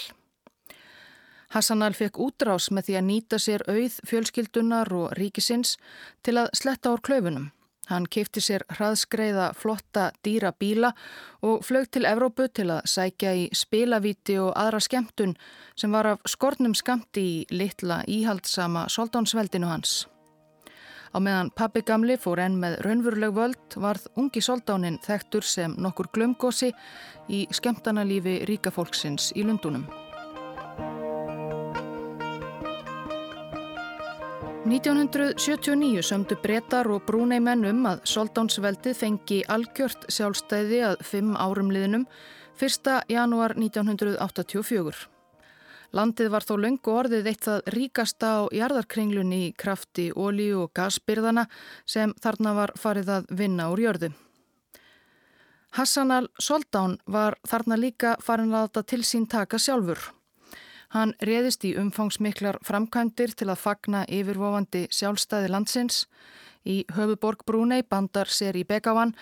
Hassanal 1.54 1.94
fekk 1.94 2.18
útrás 2.18 2.72
með 2.74 2.88
því 2.88 2.96
að 2.98 3.06
nýta 3.10 3.38
sér 3.38 3.62
auð 3.70 4.00
fjölskyldunar 4.10 4.90
og 4.92 5.12
ríkisins 5.18 5.76
til 6.26 6.40
að 6.42 6.50
sletta 6.58 6.90
ár 6.90 7.04
klöfunum. 7.06 7.52
Hann 7.86 8.08
keipti 8.10 8.42
sér 8.42 8.64
hraðskreiða 8.66 9.52
flotta 9.54 10.08
dýra 10.26 10.50
bíla 10.50 10.90
og 11.46 11.62
flög 11.62 11.86
til 11.94 12.02
Evrópu 12.10 12.48
til 12.50 12.66
að 12.74 12.88
sækja 12.90 13.36
í 13.38 13.46
spilavíti 13.54 14.40
og 14.42 14.50
aðra 14.58 14.82
skemmtun 14.82 15.36
sem 15.78 15.94
var 15.94 16.10
af 16.16 16.26
skornum 16.26 16.74
skamti 16.74 17.22
í 17.22 17.38
litla 17.54 18.02
íhaldsama 18.10 18.88
soldánsveldinu 18.90 19.70
hans. 19.70 20.02
Á 21.16 21.18
meðan 21.18 21.48
pabbi 21.56 21.80
gamli 21.80 22.18
fór 22.20 22.42
enn 22.44 22.58
með 22.60 22.74
raunveruleg 22.84 23.32
völd 23.32 23.76
varð 23.80 24.10
ungi 24.20 24.42
soldánin 24.44 24.98
þektur 25.00 25.46
sem 25.48 25.72
nokkur 25.80 26.10
glömgósi 26.12 26.68
í 27.32 27.46
skemtanalífi 27.56 28.42
ríkafólksins 28.50 29.30
í 29.32 29.46
Lundunum. 29.48 29.86
1979 34.66 36.04
sömdu 36.04 36.36
brettar 36.42 36.92
og 36.92 37.08
brúnei 37.08 37.40
mennum 37.40 37.84
að 37.88 38.04
soldánsveldið 38.12 39.00
fengi 39.00 39.42
algjört 39.48 40.08
sjálfstæði 40.12 40.84
að 40.90 41.04
fimm 41.06 41.36
árum 41.40 41.72
liðnum 41.72 42.08
1. 42.60 42.96
janúar 43.08 43.56
1984. 43.56 45.15
Landið 45.94 46.30
var 46.34 46.44
þó 46.46 46.54
löngu 46.58 46.92
orðið 46.92 47.30
eitt 47.30 47.46
það 47.46 47.70
ríkasta 47.74 48.30
á 48.38 48.40
jarðarkringlunni 48.54 49.40
í 49.46 49.54
krafti 49.54 50.10
ólíu 50.16 50.64
og 50.64 50.72
gasbyrðana 50.74 51.46
sem 51.86 52.14
þarna 52.22 52.54
var 52.56 52.74
farið 52.78 53.12
að 53.18 53.30
vinna 53.38 53.70
úr 53.70 53.84
jörðu. 53.86 54.12
Hassan 55.76 56.10
al-Soldán 56.10 56.98
var 57.06 57.36
þarna 57.44 57.76
líka 57.76 58.16
farin 58.24 58.54
að 58.54 58.66
láta 58.66 58.82
til 58.82 59.02
sín 59.04 59.26
taka 59.28 59.58
sjálfur. 59.60 60.00
Hann 60.94 61.12
reðist 61.20 61.66
í 61.66 61.74
umfangsmiklar 61.76 62.56
framkvæmdir 62.64 63.34
til 63.36 63.50
að 63.50 63.60
fagna 63.60 64.04
yfirvofandi 64.08 64.86
sjálfstæði 64.94 65.50
landsins. 65.52 66.06
Í 66.64 66.84
höfuborg 66.96 67.44
Brúnei 67.46 67.82
bandar 67.82 68.30
sér 68.32 68.56
í 68.56 68.64
Begavan 68.64 69.12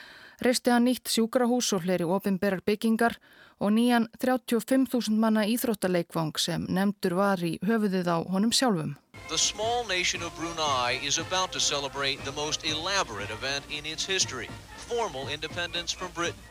reisti 0.43 0.73
hann 0.73 0.87
nýtt 0.89 1.11
sjúkrahús 1.11 1.73
og 1.77 1.85
fleiri 1.85 2.05
ofinberar 2.05 2.63
byggingar 2.67 3.17
og 3.61 3.73
nýjan 3.73 4.09
35.000 4.19 5.19
manna 5.19 5.45
íþróttaleikvang 5.47 6.39
sem 6.39 6.67
nefndur 6.69 7.15
var 7.19 7.43
í 7.45 7.59
höfuðið 7.65 8.11
á 8.11 8.19
honum 8.31 8.53
sjálfum. 8.53 8.97
The 9.29 9.39
small 9.39 9.87
nation 9.89 10.23
of 10.23 10.35
Brunei 10.37 10.99
is 11.07 11.19
about 11.19 11.53
to 11.53 11.61
celebrate 11.61 12.19
the 12.25 12.33
most 12.33 12.65
elaborate 12.65 13.31
event 13.31 13.65
in 13.71 13.87
its 13.87 14.05
history, 14.05 14.49
formal 14.77 15.29
independence 15.29 15.97
from 15.97 16.11
Britain. 16.15 16.43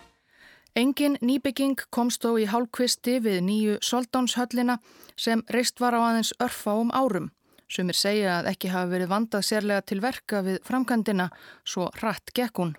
Engin 0.75 1.19
nýbygging 1.21 1.77
komst 1.93 2.23
þó 2.25 2.33
í 2.41 2.47
hálfkvisti 2.49 3.19
við 3.21 3.43
nýju 3.45 3.77
soldánshöllina 3.85 4.79
sem 5.15 5.43
reist 5.53 5.77
var 5.79 5.93
á 5.93 6.01
aðeins 6.01 6.33
örfa 6.41 6.73
um 6.81 6.89
árum. 6.89 7.29
Sumir 7.69 7.97
segja 7.97 8.39
að 8.39 8.49
ekki 8.53 8.71
hafi 8.73 8.89
verið 8.95 9.11
vandað 9.11 9.45
sérlega 9.45 9.85
til 9.85 10.01
verka 10.01 10.41
við 10.45 10.57
framkvæmdina, 10.65 11.29
svo 11.65 11.91
hratt 11.99 12.33
gekk 12.33 12.57
hún 12.57 12.73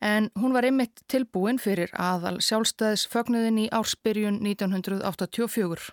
en 0.00 0.30
hún 0.38 0.52
var 0.52 0.64
einmitt 0.64 1.02
tilbúin 1.10 1.58
fyrir 1.58 1.90
aðal 1.92 2.38
sjálfstæðis 2.44 3.06
fögnuðin 3.10 3.64
í 3.64 3.68
ársbyrjun 3.74 4.40
1984. 4.44 5.90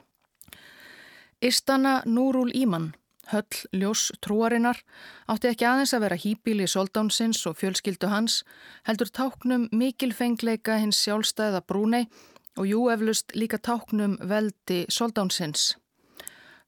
Istana 1.42 2.02
Núrúl 2.06 2.54
Íman, 2.56 2.94
höll 3.32 3.66
ljós 3.74 4.12
trúarinnar, 4.22 4.78
átti 5.28 5.50
ekki 5.52 5.66
aðeins 5.68 5.94
að 5.98 6.06
vera 6.06 6.20
hýbíli 6.22 6.68
soldánsins 6.70 7.42
og 7.50 7.58
fjölskyldu 7.60 8.10
hans, 8.12 8.44
heldur 8.88 9.10
táknum 9.10 9.68
mikilfengleika 9.72 10.78
hins 10.82 11.02
sjálfstæða 11.04 11.66
brúnei 11.66 12.06
og 12.56 12.70
jú 12.70 12.86
eflust 12.94 13.36
líka 13.36 13.58
táknum 13.60 14.16
veldi 14.22 14.86
soldánsins. 14.90 15.74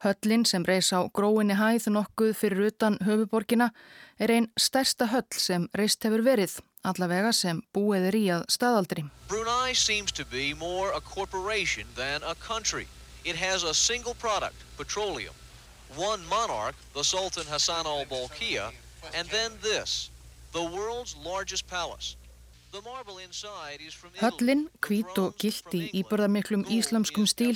Höllin 0.03 0.45
sem 0.45 0.65
reys 0.65 0.91
á 0.93 1.01
gróinni 1.09 1.55
hæð 1.57 1.87
nokkuð 1.89 2.35
fyrir 2.37 2.67
utan 2.69 2.99
höfuborgina 3.01 3.71
er 4.19 4.33
einn 4.33 4.51
stærsta 4.53 5.07
höll 5.09 5.25
sem 5.33 5.65
reist 5.73 6.05
hefur 6.05 6.21
verið 6.21 6.59
allavega 6.87 7.33
sem 7.35 7.61
búið 7.75 8.07
er 8.09 8.17
í 8.17 8.25
að 8.37 8.45
staðaldri. 8.53 9.05
Brunei 9.27 9.75
seems 9.75 10.11
to 10.11 10.25
be 10.25 10.53
more 10.53 10.91
a 10.95 11.01
corporation 11.01 11.87
than 11.95 12.23
a 12.23 12.35
country. 12.35 12.87
It 13.25 13.35
has 13.35 13.63
a 13.63 13.73
single 13.73 14.15
product, 14.15 14.55
petroleum. 14.77 15.35
One 15.95 16.23
monarch, 16.27 16.75
the 16.93 17.03
Sultan 17.03 17.45
Hassan 17.47 17.85
al-Bolkiah, 17.85 18.71
and 19.13 19.27
then 19.29 19.51
this, 19.61 20.09
the 20.53 20.63
world's 20.63 21.15
largest 21.23 21.67
palace. 21.67 22.15
Höllin, 24.19 24.67
hvít 24.83 25.17
og 25.17 25.37
gilt 25.39 25.73
í 25.73 25.87
íbörðamiklum 26.01 26.65
íslamskum 26.75 27.25
stíl, 27.29 27.55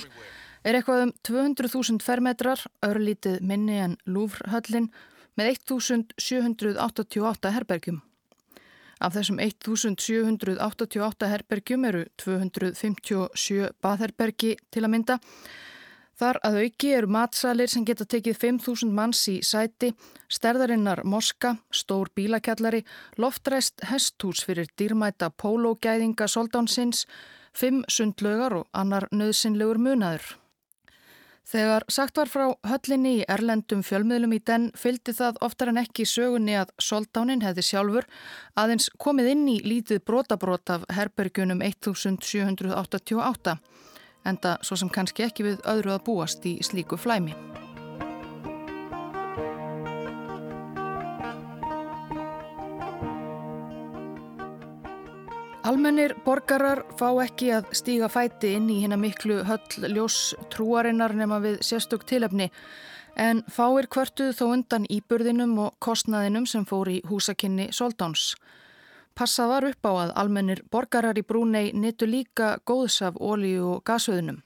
er 0.64 0.78
eitthvað 0.78 1.02
um 1.04 1.12
200.000 1.28 2.00
fermetrar, 2.02 2.60
örlítið 2.82 3.40
minni 3.44 3.76
en 3.84 3.96
Lúfrhöllin, 4.08 4.88
með 5.38 5.46
1788 5.68 7.52
herbergjum. 7.54 8.00
Af 9.02 9.16
þessum 9.16 9.40
1788 9.42 11.28
herbergjum 11.32 11.84
eru 11.88 12.04
257 12.22 13.72
baðherbergi 13.82 14.54
til 14.70 14.84
að 14.84 14.92
mynda. 14.94 15.16
Þar 16.22 16.38
að 16.46 16.58
auki 16.60 16.90
eru 16.94 17.08
matsalir 17.10 17.70
sem 17.72 17.86
geta 17.88 18.04
tekið 18.06 18.36
5.000 18.38 18.92
manns 18.94 19.24
í 19.32 19.40
sæti, 19.42 19.90
sterðarinnar 20.30 21.02
moska, 21.08 21.56
stór 21.74 22.12
bílakjallari, 22.14 22.84
loftræst 23.18 23.82
hesthús 23.90 24.44
fyrir 24.46 24.70
dýrmæta 24.78 25.32
pólógæðinga 25.42 26.28
soldánsins, 26.30 27.06
fimm 27.56 27.82
sundlögar 27.88 28.60
og 28.60 28.68
annar 28.70 29.08
nöðsynlegur 29.10 29.82
munaður. 29.82 30.41
Þegar 31.42 31.84
sagt 31.90 32.16
var 32.16 32.30
frá 32.30 32.44
höllinni 32.70 33.16
í 33.18 33.24
erlendum 33.28 33.82
fjölmiðlum 33.84 34.36
í 34.36 34.40
den 34.46 34.68
fylgdi 34.78 35.14
það 35.16 35.40
oftar 35.42 35.72
en 35.72 35.80
ekki 35.82 36.06
sögunni 36.08 36.54
að 36.60 36.70
soldánin 36.80 37.42
hefði 37.42 37.66
sjálfur 37.66 38.06
aðeins 38.62 38.88
komið 39.02 39.32
inn 39.34 39.44
í 39.50 39.58
lítið 39.66 40.04
brotabrót 40.06 40.70
af 40.76 40.86
herbergjunum 40.94 41.64
1788 41.66 43.58
enda 44.24 44.56
svo 44.62 44.78
sem 44.78 44.92
kannski 44.92 45.26
ekki 45.26 45.50
við 45.50 45.66
öðru 45.66 45.96
að 45.96 46.04
búast 46.06 46.46
í 46.46 46.58
slíku 46.62 47.00
flæmi. 47.00 47.34
Almennir 55.72 56.12
borgarar 56.20 56.82
fá 57.00 57.06
ekki 57.22 57.46
að 57.56 57.70
stíga 57.72 58.08
fæti 58.12 58.50
inn 58.58 58.66
í 58.68 58.74
hérna 58.82 58.98
miklu 59.00 59.38
höll 59.48 59.86
ljós 59.88 60.34
trúarinnar 60.52 61.14
nema 61.16 61.38
við 61.40 61.62
sérstök 61.64 62.04
tilefni 62.10 62.50
en 63.16 63.40
fáir 63.48 63.88
kvörtuð 63.88 64.34
þó 64.36 64.42
undan 64.50 64.84
íburðinum 64.92 65.54
og 65.64 65.78
kostnaðinum 65.80 66.44
sem 66.50 66.66
fór 66.68 66.90
í 66.92 66.98
húsakinni 67.08 67.70
Soldáns. 67.72 68.34
Passað 69.16 69.52
var 69.54 69.68
upp 69.70 69.88
á 69.88 69.92
að 70.02 70.14
almennir 70.20 70.60
borgarar 70.68 71.16
í 71.16 71.24
Brúnei 71.24 71.72
netu 71.72 72.04
líka 72.04 72.58
góðs 72.68 73.00
af 73.08 73.16
ólíu 73.16 73.78
og 73.78 73.84
gasöðunum. 73.88 74.42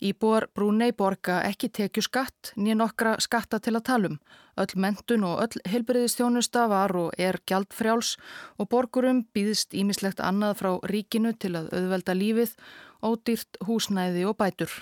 Íbúar 0.00 0.48
Brúnei 0.54 0.92
borga 0.92 1.38
ekki 1.48 1.70
tekju 1.72 2.02
skatt 2.04 2.52
nýja 2.56 2.76
nokkra 2.76 3.14
skatta 3.22 3.60
til 3.62 3.76
að 3.78 3.86
talum. 3.88 4.18
Öll 4.60 4.74
mentun 4.76 5.24
og 5.24 5.40
öll 5.44 5.62
heilbriðistjónusta 5.72 6.66
var 6.68 6.92
og 6.96 7.16
er 7.18 7.40
gjaldfrjáls 7.48 8.16
og 8.58 8.68
borgurum 8.72 9.24
býðist 9.32 9.72
ímislegt 9.72 10.20
annað 10.20 10.60
frá 10.60 10.70
ríkinu 10.92 11.32
til 11.32 11.54
að 11.56 11.72
auðvelda 11.72 12.16
lífið, 12.16 12.54
ódýrt 13.02 13.60
húsnæði 13.68 14.24
og 14.28 14.36
bætur. 14.36 14.72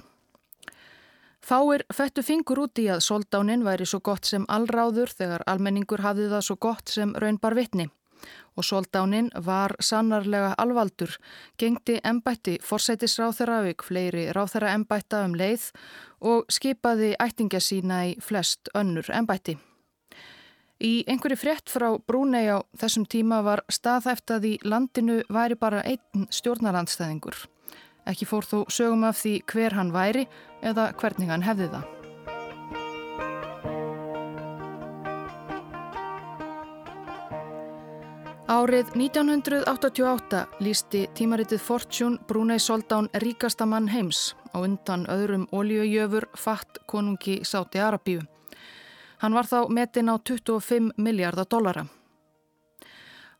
Fáir 1.45 1.85
fættu 1.93 2.23
fingur 2.25 2.65
út 2.65 2.79
í 2.81 2.89
að 2.89 3.05
soldánin 3.05 3.67
væri 3.67 3.87
svo 3.87 4.01
gott 4.01 4.25
sem 4.25 4.47
allráður 4.49 5.13
þegar 5.13 5.45
almenningur 5.47 6.01
hafði 6.01 6.31
það 6.33 6.47
svo 6.49 6.57
gott 6.57 6.89
sem 6.89 7.13
raunbar 7.21 7.55
vitni 7.55 7.91
og 8.57 8.65
soldánin 8.65 9.31
var 9.35 9.75
sannarlega 9.81 10.55
alvaldur, 10.59 11.17
gengdi 11.59 11.99
embætti 12.05 12.59
forsætisráþara 12.63 13.61
auk 13.69 13.85
fleiri 13.85 14.31
ráþara 14.33 14.75
embætta 14.75 15.25
um 15.25 15.35
leið 15.35 15.71
og 16.21 16.45
skipaði 16.49 17.15
ættinga 17.21 17.61
sína 17.61 18.05
í 18.11 18.19
flest 18.21 18.73
önnur 18.75 19.11
embætti. 19.13 19.59
Í 20.85 21.05
einhverju 21.09 21.39
frétt 21.39 21.71
frá 21.71 21.93
Brúnei 21.97 22.51
á 22.51 22.59
þessum 22.77 23.07
tíma 23.07 23.41
var 23.47 23.63
staðhæft 23.71 24.31
að 24.35 24.49
í 24.51 24.55
landinu 24.67 25.23
væri 25.33 25.57
bara 25.57 25.85
einn 25.87 26.27
stjórnarlandstæðingur. 26.35 27.37
Ekki 28.11 28.29
fór 28.29 28.45
þó 28.45 28.59
sögum 28.69 29.07
af 29.09 29.23
því 29.23 29.39
hver 29.49 29.79
hann 29.79 29.95
væri 29.95 30.27
eða 30.63 30.91
hvernig 30.99 31.31
hann 31.31 31.47
hefði 31.47 31.71
það. 31.73 32.04
Árið 38.45 38.91
1988 38.93 40.61
lísti 40.61 41.07
tímaritið 41.17 41.63
Fortune 41.65 42.19
Brunei 42.29 42.61
Soldán 42.61 43.07
ríkasta 43.17 43.65
mann 43.65 43.89
heims 43.89 44.35
á 44.53 44.61
undan 44.61 45.07
öðrum 45.09 45.47
ólíujöfur 45.49 46.27
fatt 46.37 46.77
konungi 46.85 47.39
Sáti 47.41 47.81
Arabíu. 47.81 48.21
Hann 49.25 49.33
var 49.33 49.49
þá 49.49 49.73
metin 49.73 50.13
á 50.13 50.21
25 50.21 50.93
miljardar 51.01 51.49
dollara. 51.49 51.87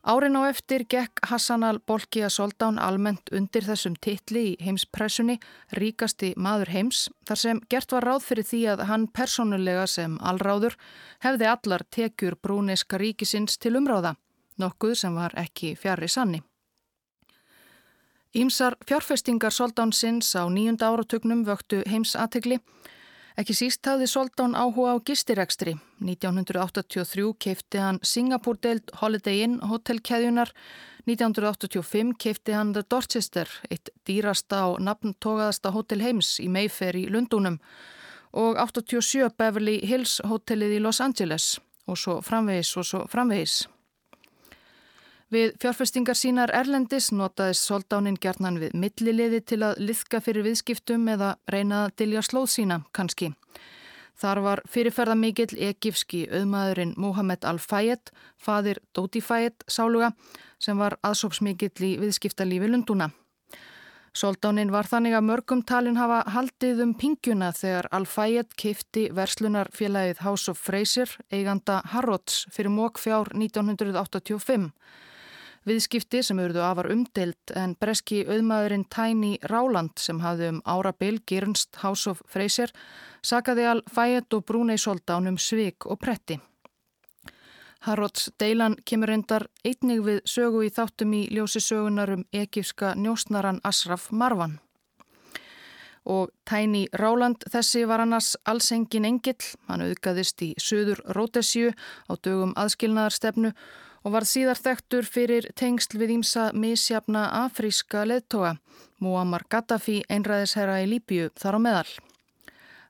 Árin 0.01 0.41
á 0.41 0.49
eftir 0.49 0.87
gekk 0.89 1.21
Hassan 1.29 1.63
al-Bolkiah 1.63 2.33
Soldán 2.33 2.81
almennt 2.81 3.29
undir 3.29 3.61
þessum 3.61 3.93
titli 4.01 4.55
í 4.55 4.57
heimspressunni 4.57 5.37
ríkasti 5.77 6.33
maður 6.35 6.73
heims 6.73 7.09
þar 7.29 7.43
sem 7.45 7.61
gert 7.69 7.93
var 7.93 8.09
ráð 8.09 8.25
fyrir 8.25 8.49
því 8.49 8.65
að 8.73 8.85
hann 8.89 9.07
personulega 9.07 9.85
sem 9.85 10.17
allráður 10.17 10.81
hefði 11.21 11.53
allar 11.53 11.85
tekjur 11.93 12.41
brúneiska 12.41 12.97
ríkisins 12.97 13.61
til 13.61 13.77
umráða 13.77 14.17
nokkuð 14.61 14.95
sem 14.99 15.15
var 15.15 15.33
ekki 15.39 15.75
fjari 15.79 16.07
sanni. 16.07 16.41
Ímsar 18.35 18.75
fjárfestingar 18.87 19.53
Soldánsins 19.55 20.35
á 20.35 20.43
nýjunda 20.51 20.89
áratugnum 20.91 21.45
vöktu 21.47 21.83
heims 21.87 22.15
aðtegli. 22.19 22.59
Ekki 23.39 23.55
síst 23.55 23.87
hafði 23.87 24.07
Soldán 24.11 24.55
áhuga 24.55 24.95
á 24.95 25.03
gistirekstri. 25.07 25.75
1983 26.03 27.31
keipti 27.39 27.79
hann 27.79 27.99
Singapore 28.03 28.59
Deild 28.63 28.91
Holiday 29.01 29.43
Inn 29.43 29.59
hotelkeðjunar. 29.59 30.51
1985 31.07 32.15
keipti 32.19 32.55
hann 32.55 32.73
The 32.73 32.83
Dorchester, 32.89 33.47
eitt 33.71 33.91
dýrasta 34.07 34.65
og 34.71 34.79
nafntogaðasta 34.83 35.71
hotel 35.71 36.01
heims 36.03 36.39
í 36.39 36.49
Mayfair 36.49 36.97
í 36.97 37.05
Lundunum 37.11 37.59
og 38.35 38.57
87 38.59 39.29
Beverly 39.37 39.77
Hills 39.87 40.19
hotelið 40.27 40.75
í 40.79 40.81
Los 40.83 40.99
Angeles 40.99 41.55
og 41.87 41.99
svo 41.99 42.19
framvegis 42.25 42.73
og 42.75 42.87
svo 42.87 43.05
framvegis. 43.11 43.61
Við 45.35 45.55
fjárfestingar 45.59 46.15
sínar 46.15 46.51
Erlendis 46.55 47.09
notaðist 47.11 47.65
soldánin 47.67 48.15
gerðnan 48.21 48.55
við 48.61 48.75
milliliði 48.79 49.41
til 49.43 49.57
að 49.67 49.81
liðka 49.83 50.21
fyrir 50.23 50.45
viðskiptum 50.45 51.09
eða 51.11 51.33
reyna 51.51 51.81
að 51.85 51.95
dilja 51.99 52.21
slóð 52.23 52.45
sína, 52.53 52.77
kannski. 52.95 53.33
Þar 54.15 54.39
var 54.45 54.61
fyrirferða 54.71 55.17
mikill 55.19 55.49
egifski 55.67 56.21
auðmaðurinn 56.29 56.93
Mohamed 56.95 57.43
Al-Fayed, 57.43 58.13
fadir 58.39 58.79
Dodi 58.95 59.19
Fayed 59.19 59.65
sáluga, 59.67 60.13
sem 60.55 60.79
var 60.79 60.95
aðsópsmikill 61.03 61.83
í 61.83 61.89
viðskiptalífi 61.99 62.69
Lunduna. 62.71 63.09
Soldánin 64.15 64.71
var 64.71 64.87
þannig 64.87 65.17
að 65.17 65.27
mörgum 65.27 65.65
talin 65.67 65.99
hafa 65.99 66.21
haldið 66.31 66.79
um 66.85 66.93
pingjuna 66.95 67.49
þegar 67.57 67.89
Al-Fayed 67.91 68.55
kifti 68.55 69.09
verslunarfélagið 69.17 70.23
House 70.23 70.53
of 70.53 70.63
Fraser, 70.63 71.11
eiganda 71.27 71.81
Harrods, 71.91 72.45
fyrir 72.55 72.71
mók 72.71 73.03
fjár 73.03 73.35
1985. 73.35 74.71
Viðskipti 75.65 76.19
sem 76.21 76.37
auðvitað 76.37 76.63
afar 76.67 76.87
umdelt 76.93 77.51
en 77.57 77.71
breski 77.81 78.19
auðmaðurinn 78.29 78.83
Tiny 78.93 79.31
Ráland 79.49 79.97
sem 79.97 80.19
hafði 80.21 80.51
um 80.53 80.59
árabil 80.61 81.15
Girnst 81.25 81.79
House 81.81 82.11
of 82.11 82.19
Fraser 82.29 82.69
sakaði 83.25 83.63
al 83.71 83.81
Fayette 83.89 84.37
og 84.37 84.45
Brunei 84.45 84.77
Soldán 84.77 85.25
um 85.31 85.39
svik 85.41 85.87
og 85.89 85.97
pretti. 86.03 86.37
Harrods 87.85 88.27
deilan 88.37 88.75
kemur 88.85 89.09
endar 89.13 89.47
einnig 89.65 90.03
við 90.05 90.19
sögu 90.29 90.61
í 90.67 90.69
þáttum 90.73 91.15
í 91.17 91.23
ljósi 91.33 91.61
sögunar 91.61 92.13
um 92.13 92.21
ekifska 92.33 92.93
njósnaran 92.93 93.57
Asraf 93.65 94.11
Marwan. 94.11 94.59
Og 96.05 96.29
Tiny 96.45 96.83
Ráland 96.93 97.41
þessi 97.49 97.87
var 97.89 98.03
annars 98.05 98.35
alls 98.45 98.69
engin 98.69 99.09
engill, 99.09 99.41
hann 99.65 99.81
auðgaðist 99.81 100.45
í 100.45 100.51
söður 100.61 101.01
Rótesju 101.17 101.73
á 102.05 102.13
dögum 102.21 102.53
aðskilnaðarstefnu 102.53 103.55
og 104.05 104.13
var 104.13 104.25
síðar 104.29 104.59
þekktur 104.61 105.07
fyrir 105.09 105.47
tengsl 105.57 105.97
við 105.97 106.19
ímsa 106.19 106.51
misjafna 106.53 107.25
afríska 107.41 108.05
leðtoga, 108.05 108.55
Muammar 109.01 109.47
Gaddafi 109.49 110.03
einræðisherra 110.09 110.83
í 110.83 110.91
Líbíu 110.91 111.31
þar 111.41 111.57
á 111.57 111.59
meðal. 111.65 111.89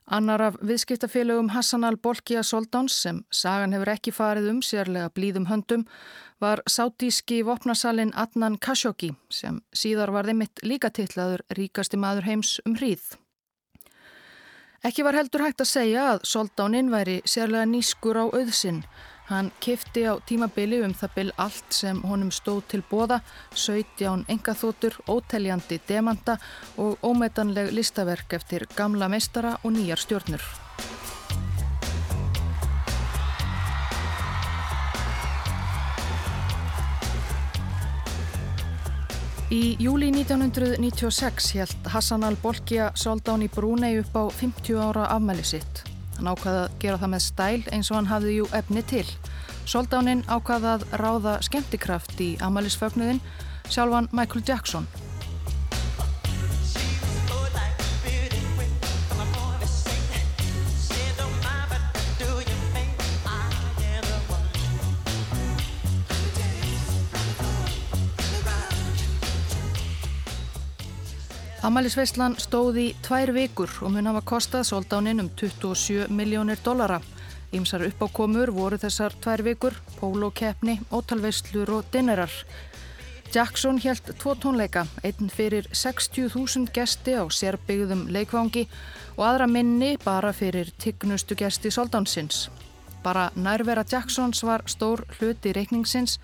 Annar 0.06 0.42
af 0.52 0.58
viðskiptafélögum 0.62 1.48
Hassan 1.50 1.82
al-Bolkiah 1.88 2.44
Soldáns 2.46 2.94
sem 2.94 3.24
sagan 3.34 3.72
hefur 3.74 3.90
ekki 3.96 4.12
farið 4.14 4.52
um 4.52 4.60
sérlega 4.62 5.10
blíðum 5.10 5.48
höndum 5.50 5.82
var 6.38 6.62
sátíski 6.70 7.40
vopnasalinn 7.42 8.12
Adnan 8.14 8.60
Khashoggi 8.62 9.16
sem 9.32 9.58
síðar 9.74 10.12
var 10.14 10.28
þeim 10.28 10.44
mitt 10.44 10.62
líka 10.62 10.92
tillaður 10.94 11.42
ríkasti 11.58 11.98
maður 11.98 12.28
heims 12.28 12.60
um 12.68 12.76
hríð. 12.78 13.16
Ekki 14.86 15.02
var 15.02 15.16
heldur 15.18 15.42
hægt 15.42 15.64
að 15.64 15.72
segja 15.72 16.06
að 16.12 16.24
Soldáninn 16.28 16.92
væri 16.92 17.18
sérlega 17.26 17.66
nýskur 17.66 18.20
á 18.20 18.24
auðsinn 18.28 18.84
Hann 19.26 19.50
kifti 19.60 20.04
á 20.06 20.14
tímabili 20.22 20.78
um 20.86 20.92
það 20.94 21.14
bil 21.16 21.30
allt 21.42 21.74
sem 21.74 21.98
honum 22.06 22.28
stóð 22.30 22.60
til 22.70 22.82
bóða, 22.86 23.18
17 23.58 24.22
engaþótur, 24.30 24.94
óteljandi 25.10 25.80
demanta 25.88 26.36
og 26.78 27.02
ómetanleg 27.02 27.72
listaverk 27.74 28.36
eftir 28.38 28.68
gamla 28.76 29.08
meistara 29.10 29.56
og 29.64 29.74
nýjar 29.74 29.98
stjórnur. 29.98 30.46
Í 39.50 39.74
júli 39.82 40.12
1996 40.14 41.52
held 41.58 41.90
Hassan 41.90 42.22
al-Bolkiah 42.26 42.94
soldán 42.94 43.42
í 43.42 43.50
Brúnei 43.50 43.98
upp 44.04 44.14
á 44.14 44.24
50 44.30 44.78
ára 44.78 45.10
afmæli 45.18 45.42
sitt. 45.42 45.95
Hann 46.18 46.30
ákvaði 46.32 46.62
að 46.64 46.78
gera 46.82 47.00
það 47.02 47.12
með 47.14 47.24
stæl 47.26 47.62
eins 47.72 47.90
og 47.90 47.98
hann 47.98 48.12
hafði 48.12 48.36
jú 48.38 48.46
efni 48.56 48.84
til. 48.92 49.06
Soldánin 49.66 50.24
ákvaði 50.30 50.72
að 50.76 50.86
ráða 51.02 51.38
skemmtikraft 51.46 52.20
í 52.22 52.30
amalisfögnuðin 52.44 53.20
sjálfan 53.68 54.08
Michael 54.12 54.44
Jackson. 54.46 54.86
Amalisveislan 71.66 72.36
stóði 72.38 72.82
í 72.86 72.90
tvær 73.02 73.32
vikur 73.34 73.72
og 73.82 73.90
mun 73.90 74.06
hafa 74.06 74.20
kostað 74.30 74.68
soldánin 74.68 75.18
um 75.18 75.28
27 75.34 76.04
miljónir 76.14 76.60
dollara. 76.62 77.00
Ímsar 77.50 77.82
uppákomur 77.88 78.52
voru 78.54 78.76
þessar 78.78 79.16
tvær 79.24 79.42
vikur, 79.42 79.74
pólókeppni, 79.98 80.76
ótalveislur 80.94 81.72
og 81.74 81.88
dinnerar. 81.90 82.30
Jackson 83.34 83.80
helt 83.82 84.12
tvo 84.20 84.36
tónleika, 84.38 84.84
einn 85.02 85.26
fyrir 85.26 85.66
60.000 85.72 86.70
gesti 86.70 87.16
á 87.18 87.26
sérbyggðum 87.26 88.04
leikvangi 88.14 88.68
og 89.16 89.24
aðra 89.26 89.48
minni 89.50 89.96
bara 90.04 90.30
fyrir 90.32 90.70
tignustu 90.78 91.34
gesti 91.34 91.72
soldánsins. 91.74 92.44
Bara 93.02 93.32
nærvera 93.34 93.82
Jacksons 93.82 94.44
var 94.46 94.62
stór 94.70 95.02
hluti 95.18 95.50
reikningsins. 95.52 96.20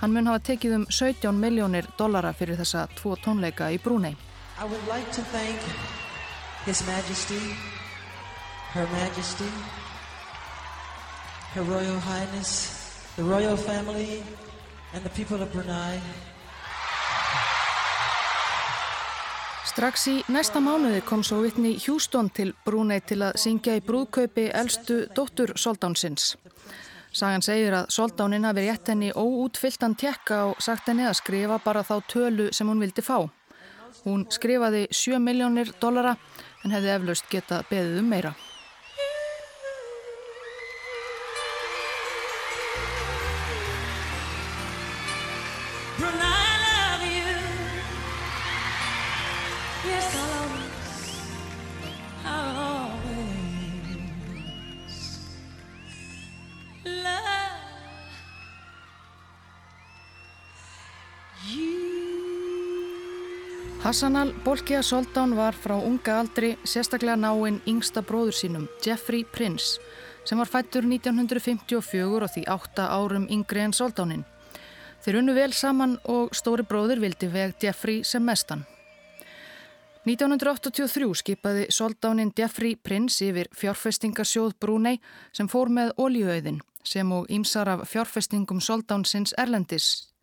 Hann 0.00 0.16
mun 0.16 0.32
hafa 0.32 0.40
tekið 0.54 0.78
um 0.78 0.88
17 0.88 1.36
miljónir 1.36 1.84
dollara 1.98 2.32
fyrir 2.32 2.56
þessa 2.56 2.86
tvo 2.96 3.12
tónleika 3.20 3.68
í 3.68 3.76
Brúnei. 3.76 4.16
I 4.58 4.64
would 4.64 4.86
like 4.88 5.12
to 5.12 5.20
thank 5.20 5.60
His 6.64 6.86
Majesty, 6.86 7.40
Her 8.72 8.86
Majesty, 8.92 9.50
Her 11.52 11.62
Royal 11.62 12.00
Highness, 12.00 12.50
the 13.16 13.24
Royal 13.24 13.56
Family, 13.56 14.22
and 14.94 15.04
the 15.04 15.10
people 15.10 15.42
of 15.42 15.52
Brunei. 15.52 16.00
Strax 19.68 20.08
í 20.08 20.16
næsta 20.32 20.64
mánuði 20.64 21.04
kom 21.04 21.20
svo 21.20 21.42
vittni 21.44 21.76
Hjústón 21.76 22.32
til 22.32 22.54
Brúnei 22.64 23.02
til 23.04 23.20
að 23.28 23.36
syngja 23.36 23.76
í 23.76 23.84
brúðkaupi 23.84 24.48
eldstu 24.56 25.02
dóttur 25.12 25.52
Soldánsins. 25.60 26.32
Sagan 27.12 27.44
segir 27.44 27.76
að 27.76 27.90
Soldánin 27.92 28.48
hafi 28.48 28.64
rétt 28.64 28.88
henni 28.88 29.12
óútfylltan 29.12 30.00
tekka 30.00 30.46
og 30.48 30.64
sagt 30.64 30.88
henni 30.88 31.04
að 31.04 31.18
skrifa 31.20 31.60
bara 31.60 31.84
þá 31.84 31.98
tölu 32.08 32.48
sem 32.56 32.72
hún 32.72 32.80
vildi 32.80 33.04
fá. 33.04 33.26
Hún 34.04 34.26
skrifaði 34.30 34.86
7 34.90 35.18
miljónir 35.22 35.72
dollara 35.80 36.16
en 36.64 36.74
hefði 36.74 36.92
eflaust 36.96 37.30
geta 37.30 37.62
beðið 37.70 38.02
um 38.02 38.12
meira. 38.12 38.34
Hassanal 63.86 64.32
Bolkiða 64.42 64.82
Soldán 64.82 65.36
var 65.38 65.54
frá 65.54 65.76
unga 65.78 66.16
aldri 66.18 66.48
sérstaklega 66.66 67.14
náinn 67.22 67.60
yngsta 67.70 68.00
bróður 68.02 68.34
sínum, 68.34 68.64
Jeffrey 68.82 69.22
Prince, 69.22 69.78
sem 70.26 70.40
var 70.42 70.50
fættur 70.50 70.82
1954 70.82 72.24
og 72.26 72.32
því 72.34 72.42
8 72.50 72.86
árum 72.96 73.28
yngri 73.30 73.62
en 73.62 73.74
Soldánin. 73.78 74.24
Þeir 75.04 75.20
unnu 75.20 75.36
vel 75.36 75.54
saman 75.54 75.94
og 76.02 76.34
stóri 76.34 76.66
bróður 76.66 77.04
vildi 77.04 77.28
veg 77.30 77.54
Jeffrey 77.62 78.02
sem 78.02 78.26
mestan. 78.26 78.66
1983 80.02 81.12
skipaði 81.22 81.70
Soldánin 81.70 82.34
Jeffrey 82.34 82.74
Prince 82.74 83.22
yfir 83.30 83.52
fjárfestingarsjóð 83.54 84.58
Brúnei 84.58 84.98
sem 85.30 85.46
fór 85.46 85.70
með 85.70 85.94
ólíuauðin 85.94 86.58
sem 86.82 87.14
og 87.14 87.30
ímsar 87.30 87.70
af 87.70 87.86
fjárfestingum 87.86 88.58
Soldánsins 88.58 89.38
Erlendis 89.38 90.15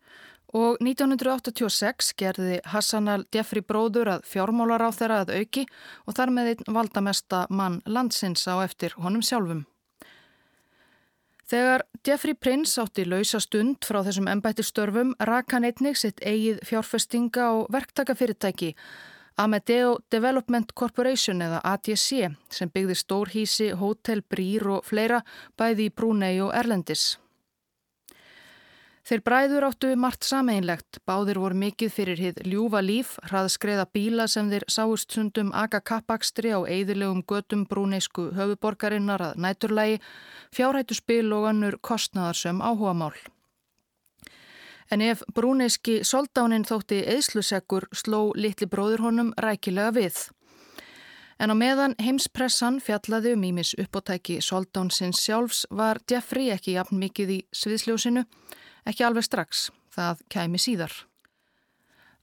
Og 0.54 0.78
1986 0.78 2.12
gerði 2.14 2.60
Hassanal 2.70 3.24
Jeffrey 3.34 3.64
bróður 3.66 4.12
að 4.12 4.26
fjármálar 4.30 4.84
á 4.86 4.90
þeirra 4.94 5.20
að 5.24 5.32
auki 5.40 5.64
og 6.06 6.14
þar 6.14 6.34
með 6.36 6.50
einn 6.52 6.76
valdamesta 6.76 7.46
mann 7.50 7.80
landsins 7.86 8.46
á 8.46 8.62
eftir 8.62 8.94
honum 9.02 9.24
sjálfum. 9.26 9.64
Þegar 11.50 11.82
Jeffrey 12.06 12.38
Prince 12.38 12.78
átti 12.80 13.04
lausa 13.04 13.40
stund 13.42 13.82
frá 13.84 13.98
þessum 14.06 14.30
ennbættistörfum 14.30 15.10
rak 15.28 15.52
hann 15.52 15.66
einnig 15.66 15.98
sitt 16.00 16.22
eigið 16.22 16.62
fjárfestinga 16.70 17.50
og 17.58 17.66
verktakafyrirtæki 17.74 18.72
Amedeo 19.36 19.98
Development 20.14 20.70
Corporation 20.78 21.42
eða 21.42 21.58
ATC 21.66 22.30
sem 22.54 22.70
byggði 22.70 22.94
stórhísi, 23.00 23.72
hótel, 23.74 24.22
brýr 24.22 24.68
og 24.76 24.86
fleira 24.86 25.24
bæði 25.58 25.90
í 25.90 25.94
Brúnei 25.94 26.36
og 26.38 26.54
Erlendis. 26.54 27.16
Þeir 29.04 29.20
bræður 29.20 29.64
áttu 29.66 29.88
margt 30.00 30.24
sameinlegt, 30.24 30.96
báðir 31.04 31.36
voru 31.36 31.58
mikið 31.60 31.90
fyrir 31.92 32.20
hið 32.24 32.38
ljúfa 32.48 32.80
líf, 32.80 33.10
hraðskreða 33.28 33.84
bíla 33.92 34.24
sem 34.32 34.48
þeir 34.48 34.64
sáust 34.72 35.12
sundum 35.12 35.50
aga 35.52 35.82
kappakstri 35.84 36.54
á 36.56 36.64
eigðilegum 36.64 37.20
götum 37.28 37.66
brúneisku 37.68 38.30
höfuborgarinnar 38.32 39.26
að 39.26 39.42
næturlægi, 39.44 39.98
fjárhættuspil 40.56 41.28
og 41.36 41.50
annur 41.50 41.76
kostnaðarsöm 41.84 42.64
áhugamál. 42.64 43.12
En 44.88 45.04
ef 45.04 45.20
brúneiski 45.36 45.98
soldánin 46.00 46.64
þótti 46.64 47.02
eðslusekkur 47.04 47.90
sló 47.92 48.32
litli 48.32 48.64
bróður 48.72 49.04
honum 49.10 49.34
rækilega 49.36 49.92
við. 50.00 50.16
En 51.36 51.52
á 51.52 51.54
meðan 51.60 51.92
heimspressan 52.00 52.80
fjallaði 52.80 53.36
um 53.36 53.44
ímis 53.52 53.76
uppóttæki 53.76 54.40
soldánsins 54.40 55.20
sjálfs 55.20 55.66
var 55.68 56.00
Jeffrey 56.08 56.54
ekki 56.56 56.78
jafn 56.78 56.96
mikið 57.04 57.36
í 57.36 57.40
sviðsljósinu, 57.52 58.24
Ekki 58.84 59.04
alveg 59.06 59.24
strax, 59.24 59.70
það 59.94 60.22
kæmi 60.32 60.60
síðar. 60.60 60.94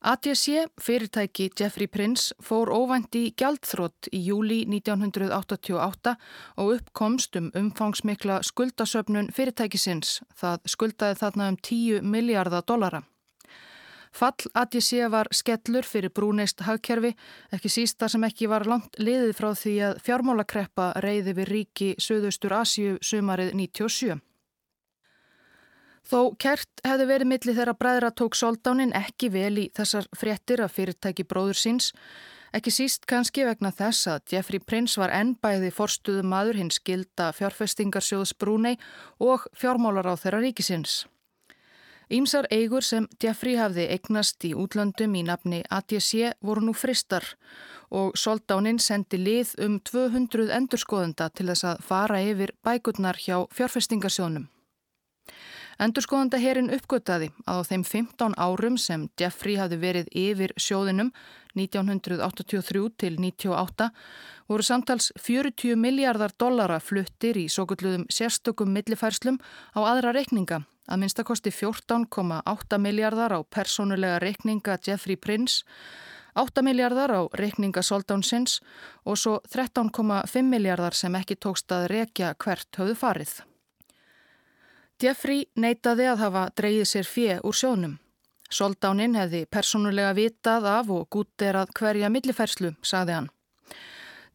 ATC, 0.02 0.66
fyrirtæki 0.82 1.52
Jeffrey 1.60 1.88
Prince, 1.88 2.34
fór 2.42 2.72
óvænt 2.74 3.14
í 3.14 3.28
gjaldþrótt 3.38 4.10
í 4.10 4.24
júli 4.26 4.64
1988 4.66 6.16
og 6.58 6.72
uppkomst 6.74 7.38
um 7.38 7.52
umfangsmikla 7.54 8.40
skuldasöfnun 8.42 9.30
fyrirtækisins. 9.30 10.24
Það 10.34 10.66
skuldaði 10.74 11.20
þarna 11.22 11.52
um 11.54 11.60
10 11.62 12.02
miljardar 12.02 12.66
dollara. 12.66 13.04
Fall 14.12 14.50
ATC 14.58 15.06
var 15.14 15.30
skellur 15.32 15.86
fyrir 15.86 16.10
brúneist 16.10 16.66
hagkerfi, 16.66 17.14
ekki 17.54 17.70
sísta 17.70 18.10
sem 18.10 18.26
ekki 18.28 18.50
var 18.50 18.66
langt 18.68 18.98
liðið 19.00 19.38
frá 19.38 19.52
því 19.54 19.76
að 19.86 20.02
fjármálakreppa 20.08 20.90
reyði 21.06 21.38
við 21.38 21.54
ríki 21.54 21.94
Suðaustur 22.02 22.58
Asju 22.58 22.98
sumarið 23.06 23.54
97. 23.54 24.18
Þó 26.08 26.34
kert 26.42 26.82
hefði 26.86 27.08
verið 27.08 27.30
milli 27.30 27.54
þegar 27.54 27.78
bræðra 27.78 28.12
tók 28.12 28.36
soldánin 28.36 28.94
ekki 28.98 29.30
vel 29.32 29.54
í 29.62 29.70
þessar 29.78 30.10
fréttir 30.18 30.64
af 30.66 30.74
fyrirtæki 30.76 31.28
bróður 31.30 31.60
síns, 31.62 31.92
ekki 32.58 32.74
síst 32.74 33.06
kannski 33.08 33.46
vegna 33.48 33.72
þess 33.72 34.10
að 34.10 34.34
Jeffrey 34.34 34.60
Prince 34.60 35.00
var 35.00 35.14
ennbæði 35.16 35.70
forstuðu 35.72 36.26
maður 36.28 36.60
hins 36.64 36.82
gilda 36.84 37.30
fjárfestingarsjóðs 37.38 38.34
Brúnei 38.34 38.76
og 39.20 39.46
fjármálar 39.54 40.10
á 40.10 40.16
þeirra 40.18 40.42
ríkisins. 40.44 41.06
Ímsar 42.12 42.44
eigur 42.52 42.84
sem 42.84 43.06
Jeffrey 43.24 43.56
hafði 43.56 43.86
eignast 43.94 44.44
í 44.44 44.52
útlöndum 44.52 45.14
í 45.16 45.22
nafni 45.24 45.62
ATC 45.72 46.34
voru 46.44 46.66
nú 46.66 46.74
fristar 46.76 47.24
og 47.88 48.18
soldánin 48.20 48.82
sendi 48.84 49.20
lið 49.22 49.54
um 49.64 49.78
200 49.80 50.52
endurskoðenda 50.58 51.30
til 51.32 51.48
þess 51.48 51.70
að 51.70 51.86
fara 51.88 52.20
yfir 52.26 52.52
bækurnar 52.68 53.16
hjá 53.16 53.46
fjárfestingarsjónum. 53.56 54.50
Endurskoðanda 55.82 56.38
herin 56.38 56.70
uppgöttaði 56.70 57.32
að 57.50 57.58
á 57.58 57.66
þeim 57.66 57.84
15 57.90 58.36
árum 58.38 58.76
sem 58.78 59.08
Jeffrey 59.18 59.56
hafði 59.58 59.80
verið 59.82 60.12
yfir 60.14 60.54
sjóðinum 60.54 61.10
1983 61.58 62.84
til 63.02 63.16
1998 63.18 63.88
voru 64.52 64.68
samtals 64.68 65.10
40 65.18 65.82
miljardar 65.82 66.38
dollara 66.38 66.78
fluttir 66.78 67.42
í 67.42 67.48
svo 67.50 67.66
gulluðum 67.66 68.06
sérstökum 68.14 68.70
millifærslum 68.78 69.42
á 69.74 69.80
aðra 69.82 70.14
reikninga 70.20 70.62
að 70.86 71.02
minnstakosti 71.02 71.50
14,8 71.50 72.82
miljardar 72.86 73.34
á 73.34 73.40
personulega 73.42 74.22
reikninga 74.22 74.78
Jeffrey 74.86 75.18
Prince 75.18 75.66
8 76.38 76.62
miljardar 76.62 77.10
á 77.10 77.22
reikninga 77.34 77.82
Soldánsins 77.82 78.60
og 79.02 79.18
svo 79.18 79.40
13,5 79.50 80.46
miljardar 80.46 80.94
sem 80.94 81.16
ekki 81.18 81.42
tókst 81.42 81.74
að 81.74 81.90
rekja 81.98 82.36
hvert 82.38 82.70
höfðu 82.78 83.02
farið. 83.02 83.42
Jeffrey 85.02 85.48
neytaði 85.58 86.06
að 86.12 86.20
hafa 86.22 86.42
dreyið 86.60 86.86
sér 86.86 87.08
fjö 87.10 87.38
úr 87.48 87.58
sjónum. 87.58 87.94
Soldánin 88.52 89.16
hefði 89.18 89.46
personulega 89.50 90.12
vitað 90.14 90.68
af 90.70 90.92
og 90.94 91.08
gútterað 91.10 91.72
hverja 91.80 92.10
millifærslu, 92.12 92.76
saði 92.86 93.16
hann. 93.16 93.30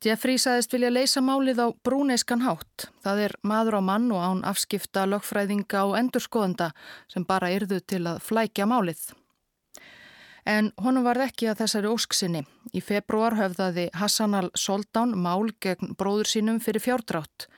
Jeffrey 0.03 0.41
sagðist 0.41 0.75
vilja 0.75 0.91
leysa 0.91 1.23
málið 1.25 1.61
á 1.63 1.67
brúneiskan 1.87 2.43
hátt. 2.45 2.89
Það 3.05 3.23
er 3.29 3.37
maður 3.47 3.79
á 3.79 3.83
mann 3.85 4.11
og 4.13 4.25
án 4.25 4.43
afskifta 4.49 5.07
lögfræðinga 5.09 5.85
og 5.87 5.97
endurskoðenda 6.01 6.73
sem 7.13 7.25
bara 7.25 7.53
yrðu 7.55 7.81
til 7.81 8.03
að 8.11 8.21
flækja 8.27 8.67
málið. 8.67 9.07
En 10.47 10.71
honum 10.83 11.07
var 11.07 11.19
ekki 11.25 11.49
að 11.51 11.63
þessari 11.63 11.91
ósksinni. 11.91 12.45
Í 12.75 12.83
februar 12.85 13.35
höfðaði 13.39 13.89
Hassanal 13.99 14.51
Soldán 14.55 15.17
mál 15.19 15.51
gegn 15.63 15.97
bróður 15.99 16.31
sínum 16.31 16.61
fyrir 16.63 16.85
fjárdrátt. 16.85 17.49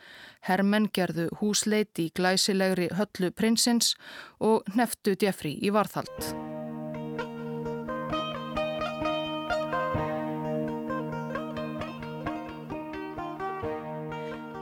Hermenn 0.40 0.90
gerðu 0.94 1.28
húsleit 1.40 1.98
í 1.98 2.10
glæsilegri 2.14 2.90
höllu 2.98 3.32
prinsins 3.34 3.94
og 4.38 4.68
neftu 4.78 5.16
Jeffrey 5.18 5.58
í 5.62 5.72
varðhald. 5.74 6.32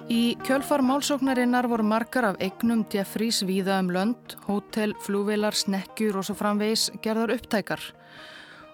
Í 0.07 0.37
kjölfar 0.47 0.85
málsóknarinnar 0.87 1.67
voru 1.67 1.85
margar 1.85 2.29
af 2.29 2.37
eignum 2.41 2.85
Jeffreys 2.93 3.43
víða 3.45 3.81
um 3.83 3.89
lönd, 3.91 4.37
hótel, 4.47 4.95
flúvilar, 5.03 5.53
snekkjur 5.53 6.21
og 6.21 6.29
svo 6.29 6.37
framvegis 6.39 6.89
gerðar 7.03 7.35
upptækar. 7.35 7.83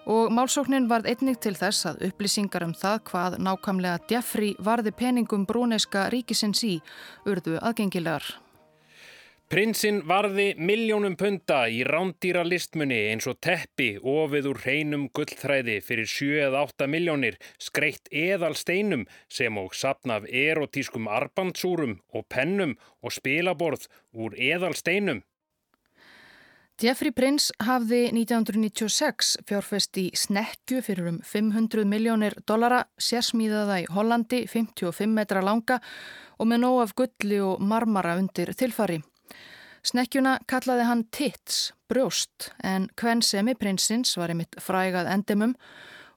Og 0.03 0.31
málsóknin 0.35 0.89
varð 0.91 1.07
einnig 1.13 1.37
til 1.39 1.53
þess 1.55 1.87
að 1.87 2.01
upplýsingar 2.09 2.65
um 2.65 2.73
það 2.75 2.97
hvað 3.07 3.37
nákvæmlega 3.45 4.01
Jeffrey 4.11 4.55
varði 4.59 4.91
peningum 4.99 5.45
brúneiska 5.47 6.09
ríkisins 6.11 6.63
í 6.67 6.73
urðu 7.23 7.55
aðgengilegar. 7.63 8.25
Prinsinn 9.53 9.99
varði 10.09 10.47
miljónum 10.57 11.13
punta 11.15 11.59
í 11.69 11.83
rándýra 11.85 12.41
listmunni 12.47 12.97
eins 13.11 13.27
og 13.29 13.37
teppi 13.43 13.91
ofið 14.01 14.47
úr 14.49 14.61
hreinum 14.63 15.03
gullþræði 15.13 15.75
fyrir 15.85 16.09
7-8 16.09 16.87
miljónir 16.89 17.37
skreitt 17.61 18.09
eðal 18.09 18.55
steinum 18.57 19.03
sem 19.29 19.59
og 19.61 19.75
sapnaf 19.77 20.25
erotískum 20.25 21.05
arbandsúrum 21.05 21.99
og 22.17 22.25
pennum 22.33 22.73
og 23.03 23.13
spilaborð 23.13 23.85
úr 24.17 24.33
eðal 24.35 24.73
steinum. 24.79 25.21
Jeffrey 26.81 27.13
Prince 27.13 27.53
hafði 27.61 28.07
1996 28.09 29.35
fjárfest 29.45 29.97
í 30.01 30.07
snekju 30.17 30.81
fyrir 30.81 31.11
um 31.11 31.19
500 31.21 31.85
miljónir 31.85 32.33
dollara, 32.49 32.79
sérsmíðaða 32.97 33.77
í 33.83 33.85
Hollandi, 33.93 34.39
55 34.49 35.13
metra 35.13 35.43
langa 35.45 35.77
og 36.41 36.49
með 36.49 36.63
nóg 36.65 36.79
af 36.81 36.95
gulli 36.97 37.37
og 37.45 37.61
marmara 37.61 38.15
undir 38.17 38.55
tilfari. 38.57 39.03
Snekkjuna 39.85 40.39
kallaði 40.49 40.89
hann 40.89 41.05
Tits, 41.13 41.73
brjóst, 41.91 42.49
en 42.65 42.89
hvern 42.97 43.21
semi 43.21 43.53
prinsins 43.53 44.17
var 44.17 44.33
einmitt 44.33 44.57
frægað 44.57 45.11
endemum 45.13 45.53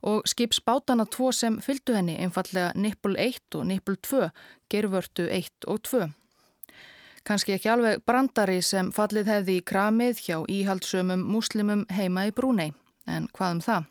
og 0.09 0.25
skipsbátana 0.25 1.05
tvo 1.13 1.35
sem 1.37 1.61
fylgdu 1.61 1.99
henni 1.99 2.17
einfallega 2.17 2.73
Nippul 2.81 3.19
1 3.21 3.59
og 3.61 3.69
Nippul 3.69 4.01
2, 4.01 4.31
gervörtu 4.73 5.29
1 5.29 5.69
og 5.69 5.83
2. 5.85 6.07
Kanski 7.27 7.57
ekki 7.57 7.71
alveg 7.73 8.05
brandari 8.07 8.61
sem 8.63 8.93
fallið 8.95 9.33
hefði 9.33 9.59
í 9.59 9.67
kramið 9.67 10.23
hjá 10.29 10.37
íhaldsömum 10.47 11.25
múslimum 11.27 11.83
heima 11.91 12.29
í 12.29 12.33
Brúnei, 12.35 12.71
en 13.11 13.27
hvað 13.35 13.57
um 13.57 13.63
það? 13.67 13.89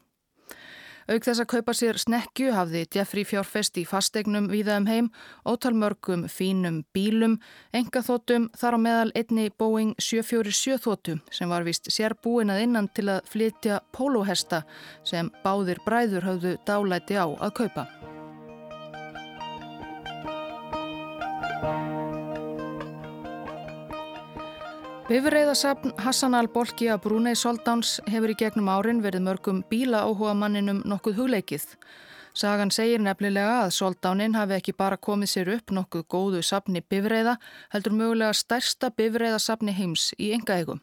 Auk 1.05 1.21
þess 1.21 1.41
að 1.43 1.49
kaupa 1.51 1.73
sér 1.77 1.99
snekju 2.01 2.53
hafði 2.55 2.85
Jeffrey 2.95 3.27
fjárfest 3.27 3.75
í 3.77 3.83
fastegnum 3.85 4.47
viða 4.49 4.79
um 4.79 4.87
heim, 4.89 5.11
ótalmörgum 5.45 6.25
fínum 6.31 6.79
bílum, 6.95 7.35
engaþótum 7.75 8.47
þar 8.57 8.79
á 8.79 8.85
meðal 8.87 9.11
einni 9.19 9.51
Boeing 9.51 9.93
747 9.99 10.81
þótu 10.87 11.19
sem 11.29 11.51
var 11.51 11.67
vist 11.67 11.91
sér 11.93 12.17
búin 12.23 12.55
að 12.55 12.65
innan 12.65 12.89
til 12.95 13.11
að 13.19 13.29
flytja 13.29 13.83
pólóhesta 13.93 14.63
sem 15.05 15.29
báðir 15.43 15.83
bræður 15.85 16.31
hafðu 16.31 16.57
dálæti 16.65 17.19
á 17.19 17.27
að 17.27 17.57
kaupa. 17.61 17.89
Bifreiðasafn 25.05 25.91
Hassan 26.01 26.33
al-Bolki 26.33 26.87
að 26.89 27.03
Brúnei 27.03 27.35
Soldáns 27.37 27.99
hefur 28.09 28.31
í 28.33 28.35
gegnum 28.39 28.71
árin 28.73 29.03
verið 29.03 29.21
mörgum 29.27 29.59
bíla 29.69 29.99
áhuga 30.01 30.31
manninum 30.33 30.79
nokkuð 30.81 31.19
hugleikið. 31.19 31.67
Sagan 32.33 32.73
segir 32.73 33.03
nefnilega 33.05 33.59
að 33.67 33.75
Soldánin 33.77 34.33
hafi 34.33 34.57
ekki 34.57 34.73
bara 34.73 34.97
komið 34.97 35.31
sér 35.35 35.53
upp 35.59 35.75
nokkuð 35.77 36.07
góðu 36.09 36.41
safni 36.41 36.81
bifreiða, 36.81 37.37
heldur 37.69 37.93
mögulega 37.99 38.33
stærsta 38.33 38.89
bifreiðasafni 38.97 39.77
heims 39.77 40.09
í 40.17 40.33
engaegum. 40.33 40.81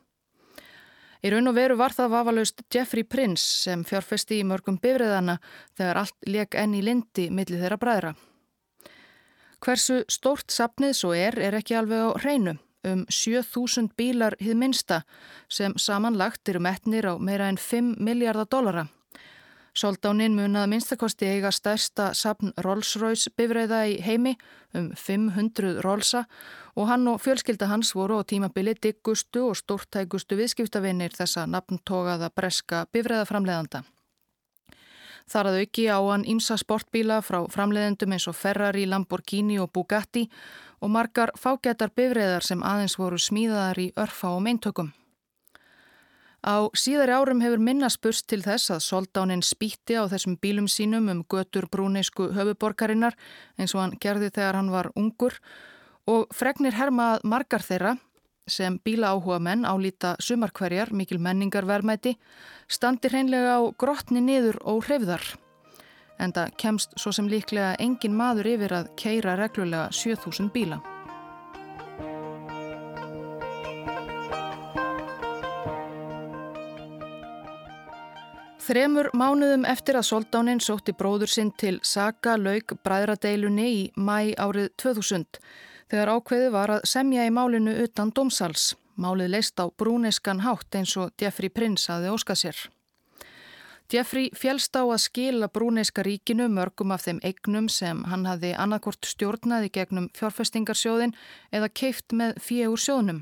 Í 1.19 1.35
raun 1.35 1.51
og 1.51 1.59
veru 1.59 1.83
var 1.83 1.91
það 1.91 2.15
vafalaust 2.15 2.63
Jeffrey 2.71 3.03
Prince 3.03 3.43
sem 3.67 3.83
fjárfesti 3.83 4.39
í 4.39 4.47
mörgum 4.47 4.79
bifreiðana 4.79 5.41
þegar 5.75 6.05
allt 6.07 6.31
leik 6.31 6.55
enn 6.55 6.79
í 6.79 6.87
lindi 6.87 7.27
millir 7.27 7.59
þeirra 7.59 7.85
bræðra. 7.89 8.19
Hversu 9.59 10.05
stórt 10.07 10.55
safnið 10.55 11.01
svo 11.01 11.11
er, 11.11 11.43
er 11.43 11.59
ekki 11.59 11.75
alveg 11.75 12.07
á 12.07 12.11
hreinu 12.23 12.61
um 12.85 13.05
7000 13.09 13.93
bílar 13.97 14.37
hið 14.41 14.57
minsta 14.59 15.03
sem 15.49 15.75
samanlagt 15.77 16.49
eru 16.49 16.61
metnir 16.61 17.07
á 17.07 17.15
meira 17.19 17.49
en 17.49 17.57
5 17.57 17.97
miljardar 17.99 18.49
dollara. 18.51 18.87
Soldánin 19.73 20.35
munað 20.37 20.67
minnstakosti 20.69 21.25
eiga 21.33 21.49
stærsta 21.51 22.11
sapn 22.13 22.51
Rolls-Royce 22.61 23.31
bifræða 23.37 23.87
í 23.89 23.95
heimi 24.05 24.35
um 24.77 24.91
500 24.93 25.81
Rollsa 25.81 26.27
og 26.77 26.91
hann 26.91 27.09
og 27.09 27.23
fjölskylda 27.25 27.71
hans 27.71 27.95
voru 27.97 28.19
á 28.21 28.23
tímabili 28.29 28.75
diggustu 28.77 29.47
og 29.49 29.57
stórtækustu 29.57 30.37
viðskiptavinnir 30.37 31.17
þessa 31.17 31.47
nafntogaða 31.49 32.29
breska 32.37 32.85
bifræðaframleðanda. 32.93 33.83
Þar 35.33 35.49
að 35.49 35.59
auki 35.63 35.87
á 35.89 35.99
hann 36.05 36.29
ímsa 36.29 36.59
sportbíla 36.61 37.23
frá 37.25 37.41
framleðendum 37.49 38.13
eins 38.13 38.29
og 38.29 38.37
Ferrari, 38.37 38.85
Lamborghini 38.85 39.57
og 39.63 39.73
Bugatti 39.73 40.27
og 40.83 40.91
margar 40.91 41.31
fágætar 41.39 41.93
bifræðar 41.95 42.43
sem 42.43 42.63
aðeins 42.67 42.99
voru 42.99 43.21
smíðaðar 43.21 43.79
í 43.79 43.89
örfa 43.97 44.35
og 44.35 44.43
meintökum. 44.43 44.91
Á 46.43 46.67
síðari 46.75 47.15
árum 47.15 47.41
hefur 47.45 47.61
minna 47.63 47.87
spurst 47.87 48.27
til 48.27 48.41
þess 48.43 48.73
að 48.75 48.81
soldánin 48.83 49.45
spýtti 49.47 49.95
á 49.95 50.11
þessum 50.11 50.35
bílum 50.43 50.67
sínum 50.67 51.07
um 51.13 51.21
götur 51.23 51.69
brúneisku 51.71 52.33
höfuborgarinnar 52.35 53.15
eins 53.57 53.77
og 53.77 53.85
hann 53.85 53.95
gerði 54.03 54.33
þegar 54.35 54.59
hann 54.59 54.73
var 54.75 54.91
ungur 54.99 55.39
og 56.11 56.27
fregnir 56.35 56.75
herma 56.75 57.13
að 57.15 57.29
margar 57.31 57.63
þeirra 57.63 57.95
sem 58.51 58.81
bíla 58.83 59.13
áhuga 59.15 59.39
menn 59.39 59.63
álýta 59.63 60.17
sumarkverjar, 60.19 60.91
mikil 60.91 61.21
menningarverðmæti, 61.23 62.17
standi 62.67 63.13
hreinlega 63.13 63.55
á 63.55 63.71
grotni 63.79 64.19
niður 64.19 64.59
og 64.67 64.83
hreyfðar 64.89 65.23
en 66.23 66.33
það 66.33 66.57
kemst 66.63 66.97
svo 67.01 67.13
sem 67.13 67.29
líklega 67.29 67.75
engin 67.83 68.17
maður 68.17 68.55
yfir 68.55 68.79
að 68.79 68.91
keira 68.97 69.37
reglulega 69.41 69.91
7000 69.93 70.51
bíla. 70.55 70.81
Þremur 78.63 79.09
mánuðum 79.19 79.65
eftir 79.67 79.97
að 79.99 80.07
soldánin 80.07 80.61
sótti 80.63 80.93
bróður 80.95 81.31
sinn 81.33 81.49
til 81.59 81.81
Saga 81.83 82.37
laug 82.39 82.77
bræðradeilunni 82.87 83.65
í 83.67 83.81
mæ 83.99 84.37
árið 84.39 84.69
2000 84.79 85.41
þegar 85.91 86.13
ákveði 86.15 86.53
var 86.55 86.73
að 86.77 86.87
semja 86.93 87.27
í 87.27 87.33
málinu 87.35 87.75
utan 87.83 88.13
domsals. 88.15 88.77
Málið 88.95 89.33
leist 89.35 89.59
á 89.59 89.67
brúneskan 89.67 90.45
hátt 90.47 90.79
eins 90.79 90.95
og 90.95 91.11
Jeffrey 91.19 91.51
Prince 91.51 91.91
aði 91.91 92.15
óska 92.15 92.39
sér. 92.39 92.55
Jeffrey 93.93 94.31
fjælst 94.33 94.73
á 94.73 94.89
að 94.89 95.03
skila 95.05 95.51
brúneiska 95.53 96.01
ríkinu 96.07 96.47
mörgum 96.49 96.95
af 96.95 97.03
þeim 97.05 97.19
eignum 97.29 97.67
sem 97.69 97.99
hann 98.09 98.23
hafði 98.25 98.55
annarkort 98.57 99.05
stjórnaði 99.05 99.69
gegnum 99.75 100.07
fjárfestingarsjóðin 100.17 101.13
eða 101.53 101.69
keift 101.69 102.15
með 102.17 102.39
fjögur 102.41 102.81
sjóðnum. 102.81 103.19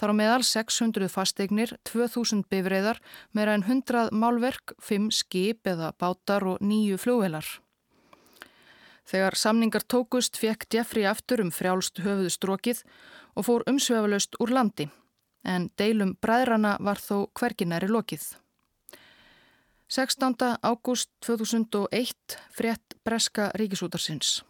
Þar 0.00 0.12
á 0.12 0.14
meðal 0.16 0.46
600 0.48 1.10
fasteignir, 1.12 1.74
2000 1.84 2.46
bifreiðar, 2.48 3.02
meira 3.36 3.58
en 3.58 3.66
100 3.68 4.08
málverk, 4.12 4.72
5 4.80 5.10
skip 5.12 5.68
eða 5.68 5.92
bátar 6.00 6.48
og 6.48 6.64
9 6.64 6.96
fljóvelar. 6.96 7.44
Þegar 9.04 9.36
samningar 9.36 9.84
tókust 9.84 10.40
fekk 10.40 10.64
Jeffrey 10.72 11.04
aftur 11.04 11.44
um 11.44 11.52
frjálst 11.52 12.00
höfuðu 12.00 12.32
strókið 12.32 12.82
og 13.36 13.50
fór 13.50 13.68
umsvefalaust 13.68 14.40
úr 14.40 14.56
landi. 14.56 14.88
En 15.44 15.68
deilum 15.76 16.16
bræðrana 16.16 16.78
var 16.80 16.96
þó 16.96 17.28
hverginæri 17.36 17.92
lokið. 17.92 18.32
16. 19.88 20.58
ágúst 20.62 21.10
2001 21.20 22.14
frétt 22.50 22.96
Breska 23.04 23.52
ríkisútarsins. 23.54 24.42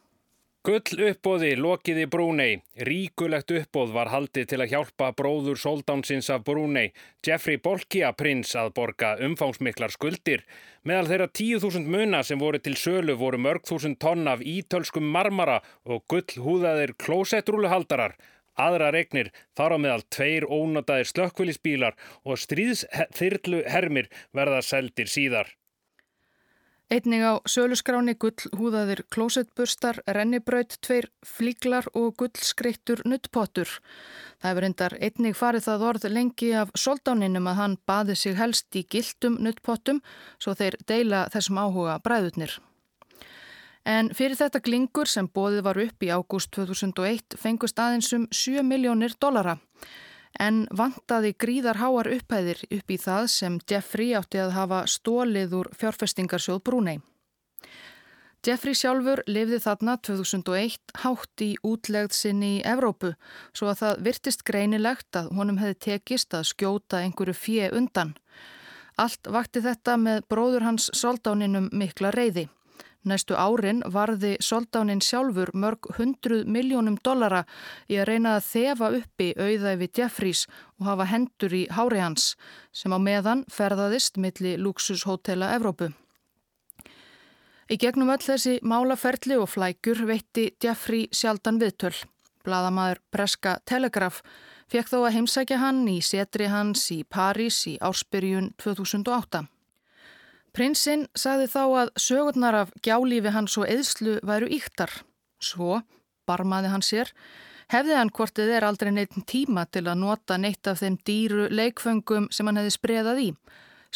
Gull 0.65 1.03
uppbóði 1.11 1.51
lokiði 1.61 2.07
Brúnei. 2.11 2.63
Ríkulegt 2.89 3.53
uppbóð 3.55 3.93
var 3.95 4.09
haldið 4.11 4.49
til 4.51 4.59
að 4.65 4.73
hjálpa 4.73 5.11
bróður 5.15 5.61
soldánsins 5.61 6.31
af 6.33 6.43
Brúnei, 6.49 6.89
Jeffrey 7.23 7.61
Bolkia 7.63 8.15
prins 8.17 8.57
að 8.57 8.73
borga 8.79 9.13
umfangsmiklar 9.29 9.93
skuldir. 9.95 10.43
Meðal 10.83 11.11
þeirra 11.13 11.29
10.000 11.29 11.87
muna 11.87 12.23
sem 12.25 12.41
voru 12.41 12.59
til 12.59 12.75
sölu 12.81 13.15
voru 13.21 13.39
mörg 13.39 13.69
þúsund 13.69 14.01
tonn 14.01 14.27
af 14.27 14.41
ítölskum 14.41 15.05
marmara 15.05 15.61
og 15.85 16.03
gull 16.09 16.41
húðaðir 16.49 16.97
klósettrúluhaldarar. 16.97 18.17
Aðra 18.57 18.91
regnir 18.95 19.31
þar 19.57 19.77
á 19.77 19.79
meðal 19.85 20.03
tveir 20.09 20.49
ónataðir 20.49 21.13
slökkvölisbílar 21.13 21.97
og 22.25 22.41
stríðsþyrlu 22.41 23.63
hermir 23.69 24.11
verða 24.33 24.63
seldir 24.65 25.13
síðar. 25.13 25.53
Einning 26.87 27.25
á 27.27 27.43
söluskráni 27.51 28.13
gull 28.15 28.47
húðaðir 28.55 29.01
klósettburstar, 29.11 29.97
rennibraut, 30.07 30.77
tveir 30.87 31.09
flíklar 31.27 31.89
og 31.99 32.13
gullskreittur 32.21 33.03
nuttpottur. 33.11 33.67
Það 34.39 34.53
hefur 34.53 34.67
endar 34.69 34.95
einnig 35.03 35.35
farið 35.35 35.67
það 35.67 35.85
orð 35.89 36.07
lengi 36.13 36.53
af 36.55 36.71
soldáninum 36.79 37.51
að 37.51 37.59
hann 37.59 37.77
baði 37.91 38.15
sig 38.21 38.39
helst 38.39 38.79
í 38.79 38.85
gildum 38.87 39.41
nuttpottum 39.43 39.99
svo 40.39 40.55
þeir 40.55 40.79
deila 40.87 41.27
þessum 41.35 41.59
áhuga 41.59 41.99
bræðutnir. 42.07 42.55
En 43.87 44.09
fyrir 44.11 44.35
þetta 44.35 44.59
glingur 44.67 45.07
sem 45.07 45.29
bóðið 45.31 45.63
var 45.63 45.79
upp 45.79 46.03
í 46.03 46.11
ágúst 46.11 46.51
2001 46.57 47.37
fengust 47.39 47.79
aðeins 47.79 48.09
um 48.17 48.25
7 48.35 48.65
miljónir 48.67 49.15
dollara. 49.23 49.61
En 50.43 50.65
vantaði 50.75 51.37
gríðar 51.39 51.79
háar 51.79 52.11
upphæðir 52.11 52.65
upp 52.67 52.91
í 52.91 52.97
það 52.99 53.29
sem 53.33 53.61
Jeffrey 53.71 54.17
átti 54.19 54.43
að 54.43 54.57
hafa 54.57 54.81
stólið 54.91 55.55
úr 55.61 55.71
fjárfestingarsjóð 55.79 56.65
Brúnei. 56.67 56.99
Jeffrey 58.47 58.75
sjálfur 58.79 59.23
lifði 59.31 59.63
þarna 59.63 59.97
2001 60.07 60.99
hátt 61.03 61.43
í 61.43 61.49
útlegð 61.67 62.13
sinni 62.15 62.51
í 62.59 62.65
Evrópu 62.67 63.15
svo 63.57 63.71
að 63.71 63.81
það 63.81 64.03
virtist 64.11 64.45
greinilegt 64.47 65.19
að 65.19 65.33
honum 65.39 65.63
hefði 65.63 65.79
tekist 65.87 66.35
að 66.35 66.51
skjóta 66.51 67.01
einhverju 67.07 67.39
fjö 67.39 67.71
undan. 67.79 68.17
Allt 68.99 69.31
vakti 69.31 69.63
þetta 69.63 69.97
með 69.99 70.23
bróður 70.31 70.67
hans 70.67 70.91
soldáninum 70.95 71.71
mikla 71.73 72.11
reyði. 72.15 72.49
Næstu 73.07 73.37
árin 73.39 73.85
varði 73.95 74.33
soldánin 74.43 75.01
sjálfur 75.05 75.53
mörg 75.55 75.87
hundruð 75.95 76.49
miljónum 76.51 76.97
dollara 77.07 77.45
í 77.87 78.01
að 78.01 78.09
reyna 78.11 78.33
að 78.37 78.49
þefa 78.49 78.89
uppi 78.99 79.29
auðæfi 79.39 79.89
Jeffries 79.95 80.43
og 80.81 80.89
hafa 80.91 81.07
hendur 81.13 81.55
í 81.55 81.63
hári 81.71 82.03
hans 82.03 82.33
sem 82.75 82.91
á 82.91 82.99
meðan 82.99 83.45
ferðaðist 83.47 84.19
milli 84.19 84.57
luxushotela 84.59 85.53
Evrópu. 85.55 85.93
Í 87.71 87.79
gegnum 87.79 88.11
öll 88.11 88.23
þessi 88.23 88.59
málaferli 88.67 89.39
og 89.39 89.53
flækur 89.55 90.03
veitti 90.11 90.51
Jeffrey 90.63 91.07
sjaldan 91.15 91.63
viðtöl. 91.63 91.95
Blaðamaður 92.47 93.03
Breska 93.15 93.57
Telegraf 93.67 94.23
fekk 94.71 94.91
þó 94.91 95.01
að 95.05 95.13
heimsækja 95.17 95.59
hann 95.63 95.85
í 95.91 96.01
setri 96.03 96.51
hans 96.51 96.91
í 96.95 97.05
París 97.07 97.63
í 97.71 97.79
ársbyrjun 97.83 98.53
2008. 98.63 99.47
Prinsinn 100.57 101.03
sagði 101.13 101.51
þá 101.53 101.63
að 101.83 101.91
sögurnar 102.01 102.57
af 102.63 102.71
gjálífi 102.81 103.33
hans 103.35 103.59
og 103.61 103.69
eðslu 103.69 104.15
væru 104.25 104.47
íktar. 104.57 104.89
Svo, 105.37 105.83
barmaði 106.25 106.71
hann 106.73 106.85
sér, 106.87 107.11
hefði 107.69 107.99
hann 107.99 108.13
hvortið 108.17 108.55
er 108.57 108.65
aldrei 108.65 108.89
neitt 108.97 109.19
tíma 109.29 109.67
til 109.69 109.85
að 109.85 110.01
nota 110.01 110.39
neitt 110.41 110.65
af 110.71 110.81
þeim 110.81 110.97
dýru 111.05 111.51
leikföngum 111.53 112.31
sem 112.33 112.49
hann 112.49 112.63
hefði 112.63 112.73
spreðað 112.73 113.21
í. 113.27 113.29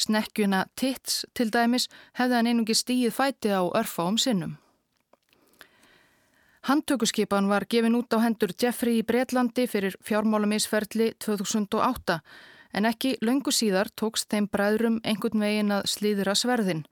Snekkjuna 0.05 0.67
Tits 0.77 1.25
til 1.33 1.49
dæmis 1.49 1.89
hefði 2.21 2.37
hann 2.37 2.53
einungi 2.53 2.77
stíð 2.77 3.17
fæti 3.17 3.57
á 3.57 3.65
örfáum 3.65 4.21
sinnum. 4.21 4.59
Handtökuskipan 6.69 7.49
var 7.49 7.65
gefin 7.73 7.97
út 7.97 8.13
á 8.13 8.21
hendur 8.21 8.53
Jeffrey 8.53 9.01
í 9.01 9.07
Breitlandi 9.09 9.65
fyrir 9.65 9.97
fjármálamisferli 10.05 11.15
2008 11.25 12.21
En 12.73 12.87
ekki 12.87 13.17
löngu 13.25 13.53
síðar 13.55 13.91
tókst 13.99 14.31
þeim 14.31 14.47
bræðrum 14.51 15.01
einhvern 15.03 15.43
vegin 15.43 15.75
að 15.75 15.89
slíðra 15.91 16.37
sverðin. 16.39 16.85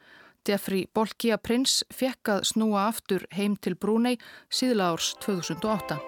Jeffrey 0.48 0.86
Bolkia 0.94 1.36
Prins 1.38 1.82
fekk 1.92 2.32
að 2.32 2.46
snúa 2.52 2.88
aftur 2.88 3.26
heim 3.36 3.56
til 3.60 3.76
Brúnei 3.76 4.16
síðla 4.48 4.94
árs 4.94 5.12
2008. 5.24 5.98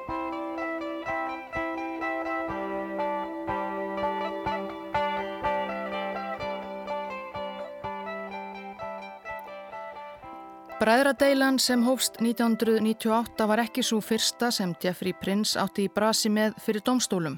Bræðradeilan 10.81 11.59
sem 11.61 11.83
hófst 11.85 12.17
1998 12.25 13.47
var 13.51 13.61
ekki 13.61 13.85
svo 13.85 14.01
fyrsta 14.01 14.49
sem 14.49 14.73
Jeffrey 14.81 15.13
Prins 15.13 15.53
átti 15.61 15.85
í 15.85 15.93
brasi 15.93 16.33
með 16.33 16.57
fyrir 16.65 16.81
domstólum. 16.87 17.37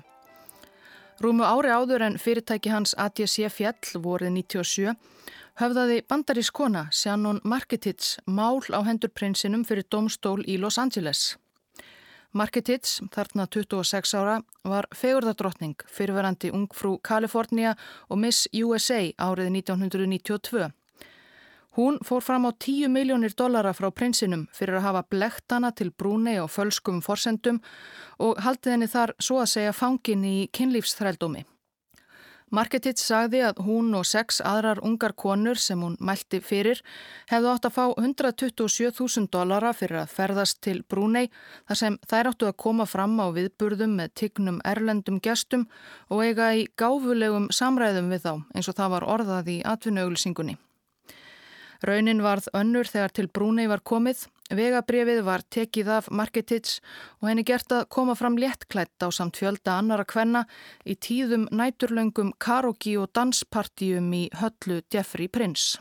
Rúmu 1.22 1.44
ári 1.46 1.70
áður 1.70 2.02
en 2.02 2.16
fyrirtæki 2.18 2.72
hans 2.72 2.96
ATC 2.98 3.46
fjall 3.54 4.00
voruð 4.02 4.32
97 4.34 4.94
höfðaði 5.60 6.00
bandarísk 6.10 6.56
kona 6.58 6.88
Shannon 6.90 7.38
Marketits 7.46 8.16
mál 8.26 8.58
á 8.74 8.82
hendur 8.82 9.12
prinsinum 9.14 9.62
fyrir 9.62 9.86
domstól 9.86 10.40
í 10.50 10.56
Los 10.58 10.80
Angeles. 10.82 11.36
Marketits, 12.34 12.98
þarna 13.14 13.46
26 13.46 14.16
ára, 14.18 14.40
var 14.66 14.88
fegurðardrottning 14.96 15.86
fyrirverandi 15.86 16.50
ungfrú 16.50 16.96
Kalifornia 17.04 17.76
og 18.08 18.18
Miss 18.18 18.48
USA 18.50 19.04
árið 19.14 19.52
1992. 19.62 20.72
Hún 21.72 21.96
fór 22.04 22.20
fram 22.20 22.44
á 22.44 22.52
10 22.52 22.92
miljónir 22.92 23.32
dollara 23.32 23.72
frá 23.72 23.88
prinsinum 23.88 24.44
fyrir 24.52 24.76
að 24.76 24.86
hafa 24.86 25.02
blekt 25.08 25.52
hana 25.54 25.70
til 25.72 25.88
brúnei 25.88 26.36
og 26.42 26.50
fölskum 26.52 27.00
forsendum 27.00 27.62
og 28.20 28.36
haldið 28.44 28.74
henni 28.74 28.88
þar 28.92 29.14
svo 29.16 29.38
að 29.40 29.52
segja 29.54 29.72
fangin 29.72 30.26
í 30.28 30.36
kynlífsþrældómi. 30.52 31.46
Marketits 32.52 33.06
sagði 33.08 33.38
að 33.48 33.62
hún 33.64 33.94
og 33.96 34.04
sex 34.04 34.42
aðrar 34.44 34.82
ungar 34.84 35.14
konur 35.16 35.56
sem 35.56 35.80
hún 35.80 35.94
mælti 35.96 36.42
fyrir 36.44 36.82
hefðu 37.30 37.48
átt 37.48 37.68
að 37.68 37.78
fá 37.78 37.84
127.000 38.02 39.30
dollara 39.32 39.70
fyrir 39.72 40.02
að 40.02 40.12
ferðast 40.12 40.60
til 40.60 40.82
brúnei 40.84 41.30
þar 41.70 41.78
sem 41.80 41.96
þær 42.10 42.30
áttu 42.34 42.50
að 42.50 42.58
koma 42.66 42.84
fram 42.84 43.16
á 43.16 43.32
viðburðum 43.32 43.94
með 44.02 44.12
tignum 44.20 44.60
erlendum 44.68 45.22
gestum 45.24 45.64
og 46.12 46.20
eiga 46.26 46.50
í 46.52 46.68
gáfulegum 46.76 47.48
samræðum 47.48 48.12
við 48.12 48.28
þá 48.28 48.34
eins 48.52 48.68
og 48.68 48.76
það 48.76 48.94
var 48.98 49.08
orðað 49.16 49.50
í 49.54 49.56
atvinnauglusingunni. 49.72 50.58
Raunin 51.82 52.22
varð 52.22 52.46
önnur 52.54 52.86
þegar 52.86 53.12
til 53.16 53.26
Brúnei 53.26 53.66
var 53.70 53.80
komið, 53.82 54.26
vegabrefið 54.54 55.22
var 55.26 55.42
tekið 55.50 55.88
af 55.96 56.10
Marketits 56.14 56.78
og 57.20 57.30
henni 57.30 57.42
gert 57.48 57.74
að 57.74 57.88
koma 57.90 58.14
fram 58.18 58.38
léttklætt 58.38 59.02
á 59.02 59.10
samt 59.10 59.40
fjölda 59.40 59.80
annara 59.80 60.06
kvenna 60.06 60.44
í 60.86 60.94
tíðum 60.94 61.48
næturlöngum 61.50 62.34
karogi 62.38 62.94
og 63.02 63.10
danspartíum 63.18 64.12
í 64.14 64.28
höllu 64.38 64.82
Jeffrey 64.94 65.26
Prince. 65.26 65.80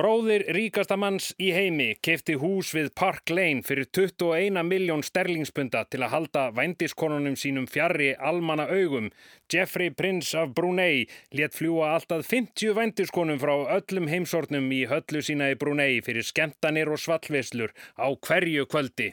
Bróðir 0.00 0.46
ríkasta 0.56 0.96
manns 0.96 1.26
í 1.36 1.50
heimi 1.52 1.90
kefti 2.00 2.32
hús 2.40 2.70
við 2.72 2.86
Park 2.96 3.28
Lane 3.36 3.60
fyrir 3.66 3.84
21 3.92 4.62
miljón 4.64 5.02
sterlingspunda 5.04 5.82
til 5.92 6.00
að 6.00 6.12
halda 6.14 6.44
vændiskonunum 6.56 7.36
sínum 7.36 7.66
fjarrri 7.68 8.14
almanna 8.30 8.64
augum. 8.72 9.10
Jeffrey 9.52 9.92
Prince 9.92 10.32
af 10.40 10.54
Brunei 10.56 11.04
let 11.36 11.58
fljúa 11.58 11.92
alltaf 11.98 12.24
50 12.32 12.72
vændiskonum 12.80 13.42
frá 13.44 13.52
öllum 13.76 14.08
heimsortnum 14.08 14.72
í 14.72 14.86
höllu 14.88 15.20
sína 15.20 15.52
í 15.52 15.60
Brunei 15.60 16.00
fyrir 16.00 16.24
skemtanir 16.24 16.88
og 16.88 17.04
svallveslur 17.04 17.76
á 18.00 18.08
hverju 18.08 18.64
kvöldi. 18.72 19.12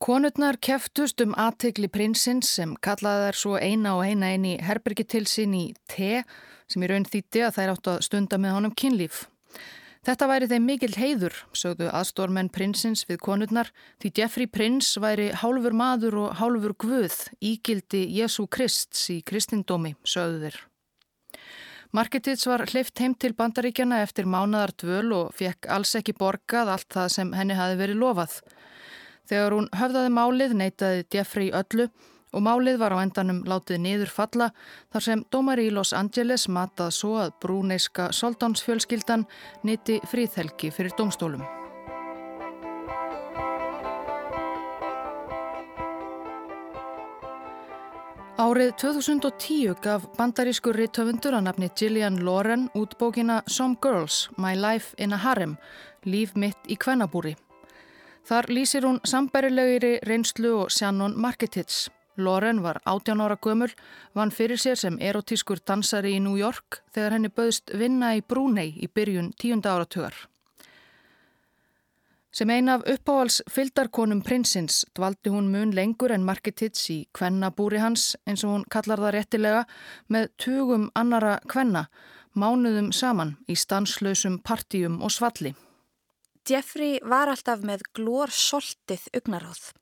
Konurnar 0.00 0.56
keftust 0.64 1.20
um 1.20 1.36
aðtegli 1.36 1.92
prinsins 1.92 2.56
sem 2.56 2.78
kallaði 2.80 3.28
þær 3.28 3.44
svo 3.44 3.58
eina 3.60 3.98
og 4.00 4.06
eina 4.08 4.32
eini 4.32 4.56
herbergi 4.64 5.04
til 5.04 5.26
sín 5.28 5.52
í 5.60 5.66
te 5.92 6.22
sem 6.64 6.80
í 6.80 6.88
raun 6.88 7.04
þýtti 7.04 7.44
að 7.44 7.58
þær 7.58 7.74
áttu 7.74 7.98
að 7.98 8.06
stunda 8.08 8.40
með 8.40 8.62
honum 8.62 8.72
kynlíf. 8.72 9.26
Þetta 10.08 10.26
væri 10.30 10.46
þeim 10.48 10.64
mikil 10.64 10.94
heiður, 10.96 11.34
sögðu 11.52 11.90
aðstórmenn 11.92 12.48
prinsins 12.48 13.02
við 13.04 13.18
konurnar, 13.26 13.68
því 14.00 14.10
Jeffrey 14.16 14.48
Prince 14.48 15.02
væri 15.04 15.26
hálfur 15.36 15.74
maður 15.76 16.14
og 16.22 16.38
hálfur 16.38 16.72
guð, 16.80 17.16
ígildi 17.44 18.06
Jésu 18.16 18.46
Krists 18.48 19.02
í 19.12 19.18
kristindómi, 19.20 19.92
sögðu 20.08 20.46
þeir. 20.46 20.56
Marketits 21.92 22.48
var 22.48 22.64
hleyft 22.72 23.04
heim 23.04 23.18
til 23.20 23.34
bandaríkjana 23.36 24.00
eftir 24.06 24.24
mánadar 24.24 24.72
dvöl 24.80 25.12
og 25.18 25.36
fekk 25.36 25.68
alls 25.76 25.92
ekki 26.00 26.16
borgað 26.16 26.72
allt 26.72 26.88
það 26.96 27.12
sem 27.12 27.36
henni 27.36 27.60
hafi 27.60 27.76
verið 27.76 28.00
lofað. 28.00 28.40
Þegar 29.28 29.58
hún 29.58 29.68
höfðaði 29.76 30.14
málið 30.16 30.56
neytaði 30.56 31.04
Jeffrey 31.12 31.52
öllu 31.52 31.90
og 32.32 32.44
málið 32.44 32.80
var 32.82 32.96
á 32.96 33.02
endanum 33.02 33.44
látið 33.48 33.82
niður 33.84 34.12
falla 34.12 34.50
þar 34.92 35.06
sem 35.06 35.24
dómari 35.32 35.68
í 35.68 35.74
Los 35.74 35.94
Angeles 35.96 36.48
matað 36.48 36.94
svo 36.98 37.14
að 37.22 37.36
brúneiska 37.42 38.10
soldánsfjölskyldan 38.12 39.26
niti 39.64 40.00
fríðhelgi 40.08 40.72
fyrir 40.74 40.96
domstólum. 40.98 41.46
Árið 48.38 48.76
2010 48.78 49.80
gaf 49.82 50.04
bandarískur 50.14 50.76
rittöfundur 50.78 51.34
að 51.34 51.48
nafni 51.48 51.68
Gillian 51.74 52.20
Loren 52.22 52.68
út 52.78 52.94
bókina 53.00 53.40
Some 53.50 53.74
Girls, 53.82 54.28
My 54.38 54.54
Life 54.54 54.94
in 54.96 55.12
a 55.12 55.18
Harem, 55.18 55.56
líf 56.06 56.36
mitt 56.38 56.70
í 56.70 56.78
kvennabúri. 56.78 57.34
Þar 58.30 58.46
lýsir 58.54 58.86
hún 58.86 59.02
sambærilegiri 59.02 59.98
reynslu 60.06 60.54
og 60.62 60.70
Shannon 60.70 61.18
Marketits. 61.18 61.88
Loren 62.18 62.62
var 62.62 62.80
18 62.84 63.20
ára 63.20 63.36
gömul, 63.38 63.70
vann 64.14 64.30
fyrir 64.34 64.58
sér 64.58 64.76
sem 64.76 64.96
erotískur 64.98 65.60
dansari 65.62 66.16
í 66.16 66.22
New 66.22 66.34
York 66.38 66.82
þegar 66.90 67.14
henni 67.14 67.30
böðst 67.30 67.70
vinna 67.78 68.16
í 68.18 68.24
Brúnei 68.26 68.72
í 68.74 68.88
byrjun 68.90 69.30
tíunda 69.38 69.76
áratugar. 69.76 70.14
Sem 72.34 72.50
ein 72.50 72.68
af 72.68 72.82
uppáhals 72.86 73.40
fyldarkonum 73.50 74.20
prinsins 74.22 74.82
dvaldi 74.94 75.30
hún 75.32 75.48
mun 75.54 75.72
lengur 75.74 76.12
en 76.12 76.26
Marketits 76.26 76.90
í 76.92 76.98
kvennabúri 77.16 77.80
hans 77.80 78.12
eins 78.26 78.44
og 78.44 78.52
hún 78.52 78.66
kallar 78.70 79.00
það 79.00 79.14
réttilega 79.16 79.64
með 80.12 80.28
tugum 80.42 80.90
annara 80.98 81.38
kvenna, 81.48 81.86
mánuðum 82.34 82.92
saman 82.92 83.36
í 83.48 83.56
stanslausum 83.56 84.42
partíum 84.42 85.00
og 85.02 85.14
svalli. 85.14 85.54
Jeffrey 86.48 86.98
var 87.04 87.30
alltaf 87.32 87.64
með 87.64 87.86
glór 87.94 88.30
soltið 88.32 89.08
ugnaráð. 89.16 89.72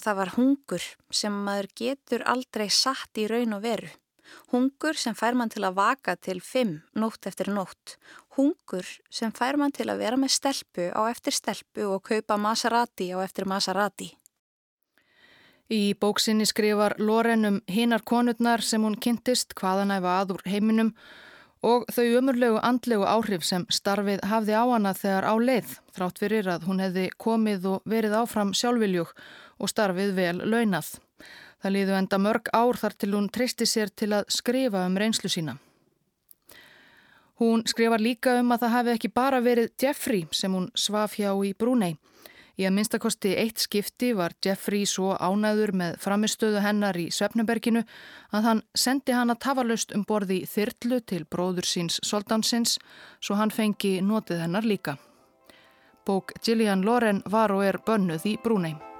Það 0.00 0.16
var 0.18 0.32
hungur 0.34 0.86
sem 1.14 1.34
maður 1.46 1.68
getur 1.78 2.24
aldrei 2.26 2.66
satt 2.72 3.20
í 3.20 3.28
raun 3.30 3.54
og 3.54 3.62
veru. 3.62 3.90
Hungur 4.50 4.98
sem 4.98 5.14
fær 5.14 5.36
mann 5.38 5.52
til 5.52 5.62
að 5.66 5.76
vaka 5.78 6.16
til 6.16 6.40
fimm 6.42 6.80
nótt 6.98 7.28
eftir 7.30 7.50
nótt. 7.54 7.96
Hungur 8.34 8.88
sem 9.10 9.32
fær 9.34 9.58
mann 9.60 9.74
til 9.74 9.86
að 9.92 10.02
vera 10.02 10.18
með 10.18 10.34
stelpu 10.34 10.90
á 10.90 11.06
eftir 11.06 11.36
stelpu 11.36 11.86
og 11.86 12.02
kaupa 12.08 12.38
Maserati 12.40 13.12
á 13.14 13.22
eftir 13.22 13.46
Maserati. 13.46 14.10
Í 15.70 15.94
bóksinni 15.96 16.44
skrifar 16.44 16.98
Loren 16.98 17.46
um 17.48 17.60
hinar 17.70 18.02
konurnar 18.04 18.62
sem 18.62 18.82
hún 18.84 18.98
kynntist 19.00 19.54
hvaðan 19.56 19.94
æfa 19.94 20.18
aður 20.20 20.42
heiminum 20.44 20.92
og 21.64 21.86
þau 21.92 22.04
umurlegu 22.18 22.58
andlegu 22.60 23.06
áhrif 23.08 23.44
sem 23.48 23.64
starfið 23.72 24.20
hafði 24.28 24.56
á 24.60 24.64
hana 24.68 24.92
þegar 24.96 25.24
á 25.24 25.34
leið 25.40 25.70
þrátt 25.96 26.20
fyrir 26.20 26.50
að 26.52 26.66
hún 26.68 26.82
hefði 26.84 27.06
komið 27.24 27.68
og 27.72 27.88
verið 27.88 28.16
áfram 28.20 28.52
sjálfviljúk 28.52 29.14
og 29.58 29.72
starfið 29.72 30.12
vel 30.18 30.36
launað. 30.44 30.90
Það 31.64 31.74
líðu 31.76 31.94
enda 31.96 32.20
mörg 32.20 32.50
ár 32.52 32.76
þar 32.76 32.96
til 33.00 33.12
hún 33.14 33.30
tristi 33.32 33.64
sér 33.64 33.92
til 33.96 34.10
að 34.12 34.26
skrifa 34.28 34.84
um 34.84 34.98
reynslu 35.00 35.30
sína. 35.32 35.56
Hún 37.40 37.64
skrifar 37.66 38.02
líka 38.04 38.36
um 38.38 38.52
að 38.54 38.66
það 38.66 38.74
hafi 38.76 38.92
ekki 38.94 39.10
bara 39.10 39.40
verið 39.42 39.72
Jeffrey 39.80 40.26
sem 40.30 40.52
hún 40.52 40.68
svaf 40.78 41.16
hjá 41.18 41.32
í 41.42 41.54
Brúnei. 41.56 41.96
Í 42.54 42.66
að 42.68 42.74
minnstakosti 42.76 43.32
eitt 43.34 43.58
skipti 43.58 44.12
var 44.14 44.36
Jeffrey 44.44 44.86
svo 44.86 45.16
ánæður 45.18 45.72
með 45.80 45.96
framistöðu 46.04 46.62
hennar 46.62 46.98
í 46.98 47.08
Svefnuberginu 47.10 47.82
að 48.30 48.48
hann 48.48 48.62
sendi 48.78 49.16
hana 49.16 49.34
tafarlaust 49.34 49.94
um 49.96 50.06
borði 50.06 50.44
þyrlu 50.46 51.00
til 51.02 51.24
bróður 51.26 51.66
síns 51.66 51.98
soldansins 52.06 52.78
svo 53.18 53.40
hann 53.40 53.50
fengi 53.50 53.98
notið 54.06 54.46
hennar 54.46 54.70
líka. 54.70 54.98
Bók 56.06 56.36
Gillian 56.44 56.84
Loren 56.86 57.22
var 57.26 57.50
og 57.50 57.64
er 57.64 57.80
bönnuð 57.82 58.28
í 58.28 58.38
Brúnei. 58.44 58.93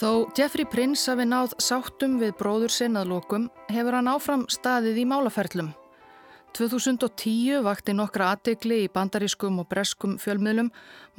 Þó 0.00 0.30
Jeffrey 0.32 0.64
Prince 0.64 1.10
hafi 1.12 1.26
náð 1.28 1.50
sáttum 1.60 2.14
við 2.22 2.30
bróður 2.38 2.72
sinn 2.72 2.94
að 2.96 3.10
lokum 3.10 3.42
hefur 3.68 3.98
hann 3.98 4.08
áfram 4.08 4.46
staðið 4.48 5.02
í 5.02 5.04
málaferlum. 5.10 5.74
2010 6.56 7.60
vakti 7.66 7.92
nokkra 7.92 8.30
aðdegli 8.32 8.78
í 8.86 8.88
bandarískum 8.94 9.60
og 9.60 9.68
breskum 9.68 10.14
fjölmiðlum 10.22 10.70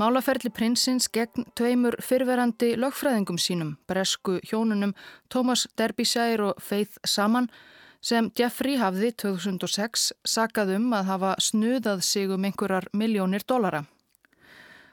málaferli 0.01 0.49
prinsins 0.49 1.11
gegn 1.13 1.45
tveimur 1.53 1.99
fyrverandi 2.01 2.71
lögfræðingum 2.81 3.37
sínum, 3.37 3.75
bresku 3.85 4.39
hjónunum 4.49 4.95
Thomas 5.29 5.67
Derbyshire 5.77 6.49
og 6.49 6.57
Faith 6.57 6.97
Saman 7.05 7.51
sem 8.01 8.33
Jeffrey 8.33 8.81
hafði 8.81 9.13
2006 9.27 10.09
sakað 10.25 10.73
um 10.79 10.89
að 10.97 11.09
hafa 11.13 11.37
snuðað 11.37 12.01
sig 12.01 12.33
um 12.33 12.49
einhverjar 12.49 12.89
miljónir 12.97 13.45
dollara. 13.45 13.85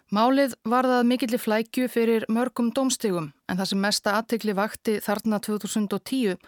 Málið 0.08 0.54
varðað 0.64 1.02
mikillir 1.04 1.40
flækju 1.42 1.86
fyrir 1.92 2.24
mörgum 2.32 2.70
dómstegum 2.72 3.26
en 3.44 3.58
það 3.58 3.66
sem 3.68 3.82
mesta 3.84 4.14
aðtekli 4.16 4.54
vakti 4.56 4.94
þarna 5.04 5.36
2010 5.44 6.38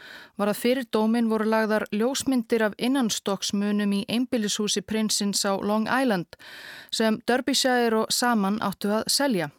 var 0.41 0.49
að 0.49 0.61
fyrir 0.63 0.89
dómin 0.89 1.29
voru 1.29 1.45
lagðar 1.45 1.85
ljósmyndir 1.93 2.65
af 2.65 2.79
innanstokksmunum 2.81 3.93
í 3.99 4.01
einbillishúsi 4.09 4.81
prinsins 4.81 5.45
á 5.45 5.61
Long 5.61 5.85
Island 5.93 6.41
sem 6.89 7.21
Derbyshire 7.29 8.01
og 8.01 8.09
Saman 8.09 8.57
áttu 8.65 8.95
að 8.97 9.05
selja. 9.13 9.53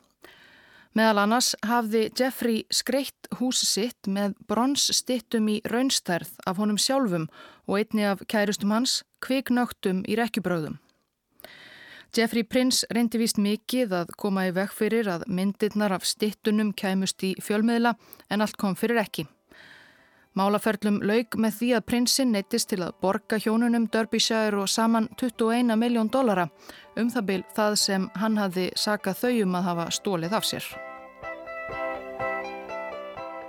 Meðal 0.98 1.22
annars 1.22 1.54
hafði 1.62 2.08
Jeffrey 2.18 2.66
skreitt 2.74 3.30
húsi 3.38 3.70
sitt 3.70 4.10
með 4.10 4.34
bronsstittum 4.50 5.46
í 5.46 5.62
raunstærð 5.70 6.40
af 6.50 6.58
honum 6.58 6.82
sjálfum 6.82 7.30
og 7.70 7.78
einni 7.78 8.10
af 8.10 8.26
kærustum 8.26 8.74
hans 8.74 9.04
kviknögtum 9.22 10.02
í 10.10 10.18
rekjubröðum. 10.18 10.82
Jeffrey 12.12 12.44
Prince 12.44 12.84
reyndi 12.92 13.22
vist 13.22 13.38
mikið 13.40 13.94
að 13.96 14.10
koma 14.20 14.44
í 14.50 14.50
veg 14.52 14.74
fyrir 14.76 15.08
að 15.08 15.22
myndirnar 15.32 15.94
af 15.96 16.04
stittunum 16.04 16.74
kæmust 16.76 17.24
í 17.24 17.30
fjölmiðla 17.40 17.94
en 18.28 18.42
allt 18.44 18.58
kom 18.60 18.74
fyrir 18.76 19.00
ekki. 19.00 19.24
Málaferlum 20.36 20.98
laug 21.08 21.38
með 21.40 21.56
því 21.56 21.70
að 21.78 21.86
prinsinn 21.88 22.34
neittist 22.36 22.68
til 22.72 22.82
að 22.84 22.98
borga 23.00 23.40
hjónunum 23.40 23.86
Derbyshire 23.94 24.60
og 24.60 24.68
saman 24.68 25.08
21 25.22 25.72
miljón 25.80 26.12
dollara 26.12 26.50
um 27.00 27.08
það 27.14 27.26
byl 27.30 27.46
það 27.56 27.76
sem 27.80 28.08
hann 28.20 28.36
hafði 28.40 28.66
sakað 28.76 29.22
þau 29.22 29.32
um 29.46 29.56
að 29.56 29.68
hafa 29.70 29.86
stólið 29.96 30.36
af 30.36 30.48
sér. 30.50 30.68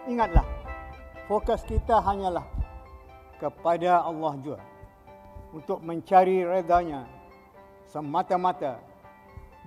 Ingatlah, 0.06 0.46
fokus 1.26 1.66
kita 1.66 1.98
hanyalah 2.06 2.46
kepada 3.40 3.98
Allah 4.06 4.38
jua 4.46 4.60
untuk 5.50 5.82
mencari 5.82 6.44
redanya 6.46 7.21
semata-mata 7.92 8.80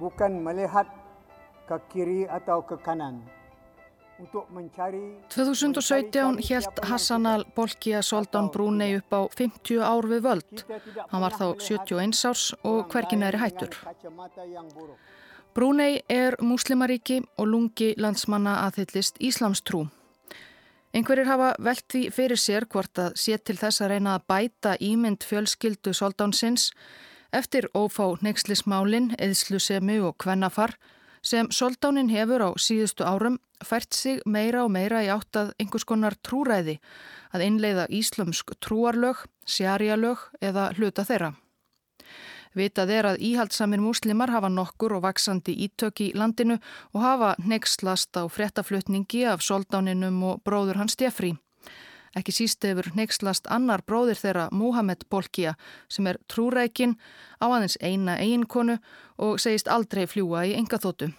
bukan 0.01 0.41
melihat 0.41 0.89
ke 1.69 1.77
kiri 1.93 2.25
atau 2.25 2.65
ke 2.65 2.73
kanan. 2.81 3.21
2017 4.15 6.39
helt 6.49 6.75
Hassan 6.87 7.27
al-Bolkiah 7.27 7.99
Soldan 7.99 8.47
Brúnei 8.47 8.95
upp 8.95 9.11
á 9.11 9.27
50 9.27 9.83
ár 9.83 10.07
við 10.07 10.23
völd. 10.23 10.63
Hann 11.11 11.21
var 11.21 11.35
þá 11.35 11.59
71 11.59 12.15
árs 12.23 12.55
og 12.63 12.87
hverkin 12.87 13.27
er 13.27 13.35
hættur. 13.35 13.75
Brúnei 15.51 15.99
er 16.07 16.39
muslimaríki 16.39 17.27
og 17.37 17.47
lungi 17.51 17.91
landsmanna 17.99 18.63
aðhyllist 18.69 19.19
Íslamstrú. 19.19 19.91
Einhverjir 20.95 21.27
hafa 21.27 21.59
velt 21.59 21.83
því 21.91 22.07
fyrir 22.15 22.39
sér 22.39 22.63
hvort 22.71 22.95
að 22.95 23.19
sé 23.19 23.35
til 23.35 23.59
þess 23.59 23.83
að 23.83 23.97
reyna 23.97 24.15
að 24.15 24.31
bæta 24.31 24.79
ímynd 24.79 25.27
fjölskyldu 25.27 25.91
Soldánsins 25.91 26.71
Eftir 27.35 27.65
ófá 27.75 28.13
neykslismálin, 28.23 29.09
eðslusemi 29.19 29.97
og 29.99 30.13
kvennafar 30.23 30.77
sem 31.25 31.49
soldánin 31.51 32.07
hefur 32.07 32.45
á 32.47 32.49
síðustu 32.55 33.03
árum 33.03 33.39
fært 33.59 33.91
sig 33.97 34.21
meira 34.25 34.61
og 34.63 34.71
meira 34.71 35.01
í 35.03 35.09
áttað 35.11 35.51
einhvers 35.59 35.83
konar 35.89 36.15
trúræði 36.23 36.77
að 37.35 37.43
innleiða 37.49 37.89
íslumsk 37.91 38.55
trúarlög, 38.63 39.25
sjarjalög 39.43 40.23
eða 40.39 40.69
hluta 40.77 41.03
þeirra. 41.03 41.33
Vitað 42.55 42.93
er 42.95 43.09
að 43.09 43.23
íhaldsamir 43.27 43.83
múslimar 43.83 44.31
hafa 44.31 44.47
nokkur 44.47 44.95
og 44.95 45.03
vaksandi 45.03 45.57
ítök 45.67 46.05
í 46.05 46.11
landinu 46.15 46.55
og 46.93 47.01
hafa 47.03 47.35
neykslast 47.43 48.15
á 48.15 48.23
fréttaflutningi 48.31 49.25
af 49.27 49.43
soldáninum 49.43 50.23
og 50.23 50.45
bróður 50.47 50.79
hans 50.79 50.95
Steffri. 50.95 51.35
Ekki 52.15 52.31
síst 52.31 52.63
hefur 52.63 52.87
neykslast 52.95 53.49
annar 53.51 53.83
bróðir 53.83 54.15
þeirra 54.15 54.47
Muhammed 54.55 55.03
Bolkiah 55.11 55.57
sem 55.91 56.07
er 56.07 56.19
trúrækin 56.31 56.95
á 57.43 57.45
aðeins 57.51 57.75
eina 57.81 58.15
eiginkonu 58.23 58.77
og 59.19 59.39
segist 59.43 59.67
aldrei 59.67 60.05
fljúa 60.07 60.45
í 60.47 60.55
engaþótu. 60.55 61.11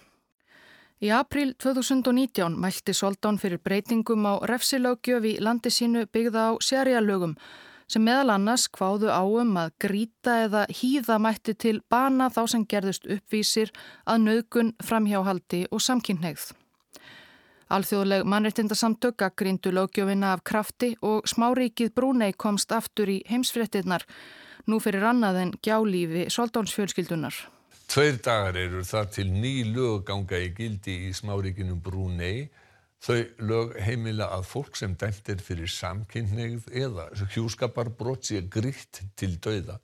Í 1.05 1.13
april 1.13 1.53
2019 1.61 2.57
mælti 2.57 2.95
Soldán 2.97 3.37
fyrir 3.37 3.61
breytingum 3.61 4.25
á 4.25 4.41
refsilögjöf 4.49 5.29
í 5.29 5.37
landi 5.45 5.69
sínu 5.69 6.07
byggða 6.09 6.49
á 6.49 6.53
sérjalögum 6.65 7.37
sem 7.93 8.03
meðal 8.03 8.33
annars 8.35 8.65
kváðu 8.73 9.13
áum 9.13 9.53
að 9.61 9.75
gríta 9.85 10.41
eða 10.47 10.65
hýða 10.73 11.19
mætti 11.23 11.55
til 11.55 11.81
bana 11.93 12.31
þá 12.33 12.43
sem 12.55 12.65
gerðust 12.65 13.05
uppvísir 13.05 13.75
að 14.09 14.25
nögun, 14.25 14.73
framhjáhaldi 14.83 15.67
og 15.71 15.85
samkynneigð. 15.85 16.55
Alþjóðleg 17.67 18.23
mannreitindasamtök 18.31 19.23
grindu 19.35 19.73
lögjöfina 19.75 20.33
af 20.37 20.43
krafti 20.47 20.93
og 21.03 21.27
smáríkið 21.27 21.91
Brúnei 21.99 22.31
komst 22.33 22.71
aftur 22.71 23.11
í 23.11 23.17
heimsfrettinnar 23.27 24.05
nú 24.71 24.79
fyrir 24.79 25.03
annað 25.09 25.41
en 25.41 25.51
gjálífi 25.67 26.29
soldónsfjölskyldunar. 26.31 27.35
Tveir 27.91 28.21
dagar 28.23 28.59
eru 28.61 28.85
það 28.87 29.11
til 29.17 29.27
ný 29.35 29.53
lögganga 29.75 30.39
í 30.45 30.53
gildi 30.55 30.95
í 31.09 31.11
smáríkinum 31.15 31.83
Brúnei. 31.83 32.47
Þau 33.03 33.19
lög 33.43 33.75
heimila 33.83 34.31
að 34.37 34.47
fólk 34.47 34.79
sem 34.79 34.95
dæmt 34.99 35.29
er 35.35 35.43
fyrir 35.43 35.71
samkynneigð 35.71 36.71
eða 36.71 37.09
hjúskaparbrótt 37.35 38.31
sé 38.31 38.45
grítt 38.47 39.03
til 39.19 39.41
dauða. 39.43 39.81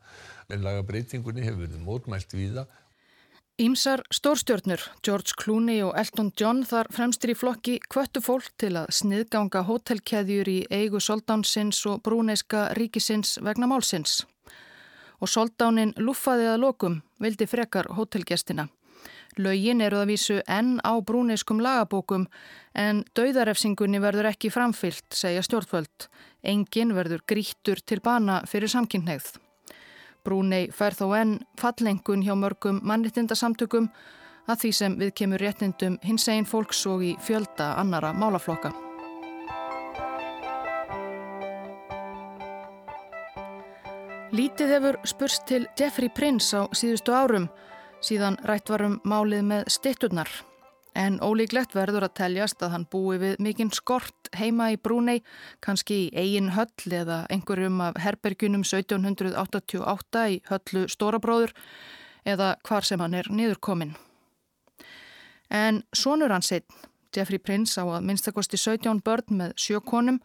En 0.46 0.62
lagabreitingunni 0.62 1.42
hefur 1.42 1.66
verið 1.66 1.82
mótmælt 1.82 2.34
viða 2.34 2.68
Ímsar 3.62 4.00
stórstjórnur, 4.10 4.80
George 5.06 5.36
Clooney 5.38 5.84
og 5.86 5.92
Elton 5.94 6.32
John 6.40 6.64
þar 6.66 6.88
fremstir 6.90 7.30
í 7.30 7.34
flokki 7.38 7.76
kvöttu 7.86 8.18
fólk 8.18 8.48
til 8.58 8.72
að 8.80 8.88
sniðganga 8.96 9.60
hótelkeðjur 9.68 10.48
í 10.50 10.56
eigu 10.66 10.98
soldánsins 10.98 11.78
og 11.86 12.00
brúneiska 12.02 12.64
ríkisins 12.74 13.36
vegna 13.38 13.68
málsins. 13.70 14.24
Og 15.22 15.30
soldánin 15.30 15.94
lúfaði 15.94 16.48
að 16.50 16.58
lokum, 16.64 16.96
vildi 17.22 17.46
frekar 17.46 17.86
hótelgestina. 17.94 18.66
Laugin 19.38 19.86
eru 19.86 20.02
að 20.02 20.10
vísu 20.10 20.40
enn 20.50 20.80
á 20.82 20.98
brúneiskum 20.98 21.62
lagabókum 21.62 22.26
en 22.74 23.04
dauðarefsingunni 23.14 24.02
verður 24.02 24.32
ekki 24.32 24.50
framfyllt, 24.50 25.06
segja 25.14 25.46
stjórnvöld. 25.46 26.10
Engin 26.42 26.98
verður 26.98 27.22
grítur 27.30 27.78
til 27.86 28.02
bana 28.02 28.42
fyrir 28.42 28.74
samkynneigð. 28.74 29.36
Brúnei 30.22 30.68
fær 30.70 30.94
þó 30.94 31.08
enn 31.18 31.38
fallengun 31.58 32.22
hjá 32.22 32.34
mörgum 32.38 32.78
mannrittindasamtökum 32.86 33.88
að 34.46 34.60
því 34.62 34.70
sem 34.78 34.94
við 35.00 35.10
kemur 35.18 35.42
réttindum 35.42 35.98
hins 36.02 36.28
einn 36.30 36.46
fólks 36.46 36.84
og 36.90 37.02
í 37.06 37.12
fjölda 37.22 37.72
annara 37.82 38.12
málaflokka. 38.14 38.72
Lítið 44.32 44.70
hefur 44.72 44.96
spurst 45.04 45.44
til 45.50 45.66
Jeffrey 45.76 46.08
Prince 46.08 46.56
á 46.56 46.64
síðustu 46.72 47.12
árum 47.12 47.50
síðan 48.00 48.38
rætt 48.48 48.70
varum 48.72 48.96
málið 49.04 49.44
með 49.50 49.68
stitturnar. 49.74 50.30
En 50.94 51.16
ólíklegt 51.24 51.72
verður 51.72 52.04
að 52.04 52.16
teljast 52.20 52.62
að 52.62 52.74
hann 52.74 52.84
búi 52.92 53.16
við 53.20 53.38
mikinn 53.40 53.72
skort 53.72 54.28
heima 54.36 54.68
í 54.74 54.76
Brúnei, 54.76 55.22
kannski 55.64 56.06
í 56.06 56.10
eigin 56.12 56.52
höll 56.52 56.92
eða 56.92 57.22
einhverjum 57.32 57.80
af 57.80 57.96
herbergjunum 58.04 58.64
1788 58.66 60.24
í 60.28 60.40
höllu 60.50 60.84
Stórabróður 60.92 61.54
eða 62.28 62.54
hvar 62.68 62.84
sem 62.84 63.00
hann 63.00 63.16
er 63.16 63.30
niðurkominn. 63.32 63.96
En 65.52 65.82
sonur 65.96 66.32
hans 66.32 66.52
einn, 66.52 66.68
Jeffrey 67.12 67.40
Prince 67.40 67.80
á 67.80 67.84
að 67.84 68.06
minnstakosti 68.08 68.60
17 68.60 69.02
börn 69.04 69.36
með 69.40 69.56
sjökonum. 69.60 70.20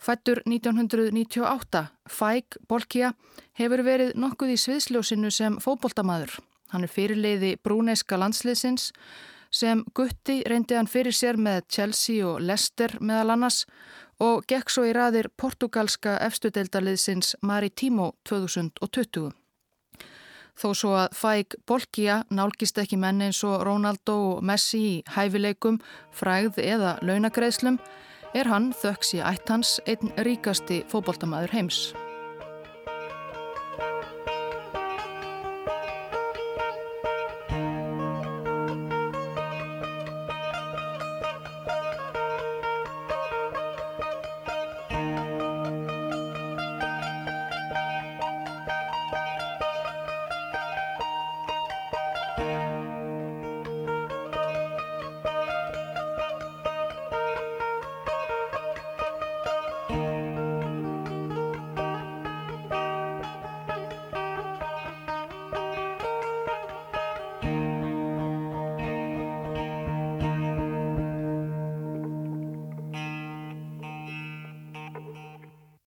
Fættur 0.00 0.40
1998, 0.48 1.82
Fæk 2.08 2.56
Bolkia 2.68 3.10
hefur 3.58 3.82
verið 3.84 4.14
nokkuð 4.16 4.54
í 4.54 4.60
sviðsljósinu 4.62 5.30
sem 5.34 5.58
fótboltamaður. 5.60 6.38
Hann 6.72 6.86
er 6.86 6.92
fyrirleiði 6.92 7.50
brúneiska 7.60 8.16
landsliðsins 8.16 8.92
sem 9.50 9.82
Gutti 9.94 10.40
reyndi 10.48 10.78
hann 10.78 10.88
fyrir 10.90 11.14
sér 11.14 11.38
með 11.40 11.66
Chelsea 11.68 12.26
og 12.26 12.40
Leicester 12.40 12.96
meðal 13.00 13.34
annars 13.34 13.64
og 14.20 14.44
gekk 14.48 14.70
svo 14.70 14.86
í 14.88 14.94
raðir 14.94 15.30
portugalska 15.40 16.18
efstudeildaliðsins 16.26 17.36
Maritimo 17.42 18.12
2020. 18.28 19.30
Þó 20.60 20.68
svo 20.76 20.92
að 20.98 21.16
Fæk 21.16 21.56
Bolkia 21.66 22.20
nálgist 22.28 22.78
ekki 22.82 22.98
menn 23.00 23.22
eins 23.24 23.40
og 23.48 23.62
Ronaldo 23.64 24.16
og 24.34 24.44
Messi 24.44 24.80
í 24.80 24.92
hæfileikum, 25.14 25.80
fræð 26.12 26.60
eða 26.60 26.98
launagreðslum 27.06 27.80
er 28.36 28.50
hann 28.50 28.70
þöks 28.76 29.16
í 29.16 29.24
ættans 29.24 29.78
einn 29.88 30.12
ríkasti 30.26 30.84
fóboltamaður 30.90 31.56
heims. 31.56 31.82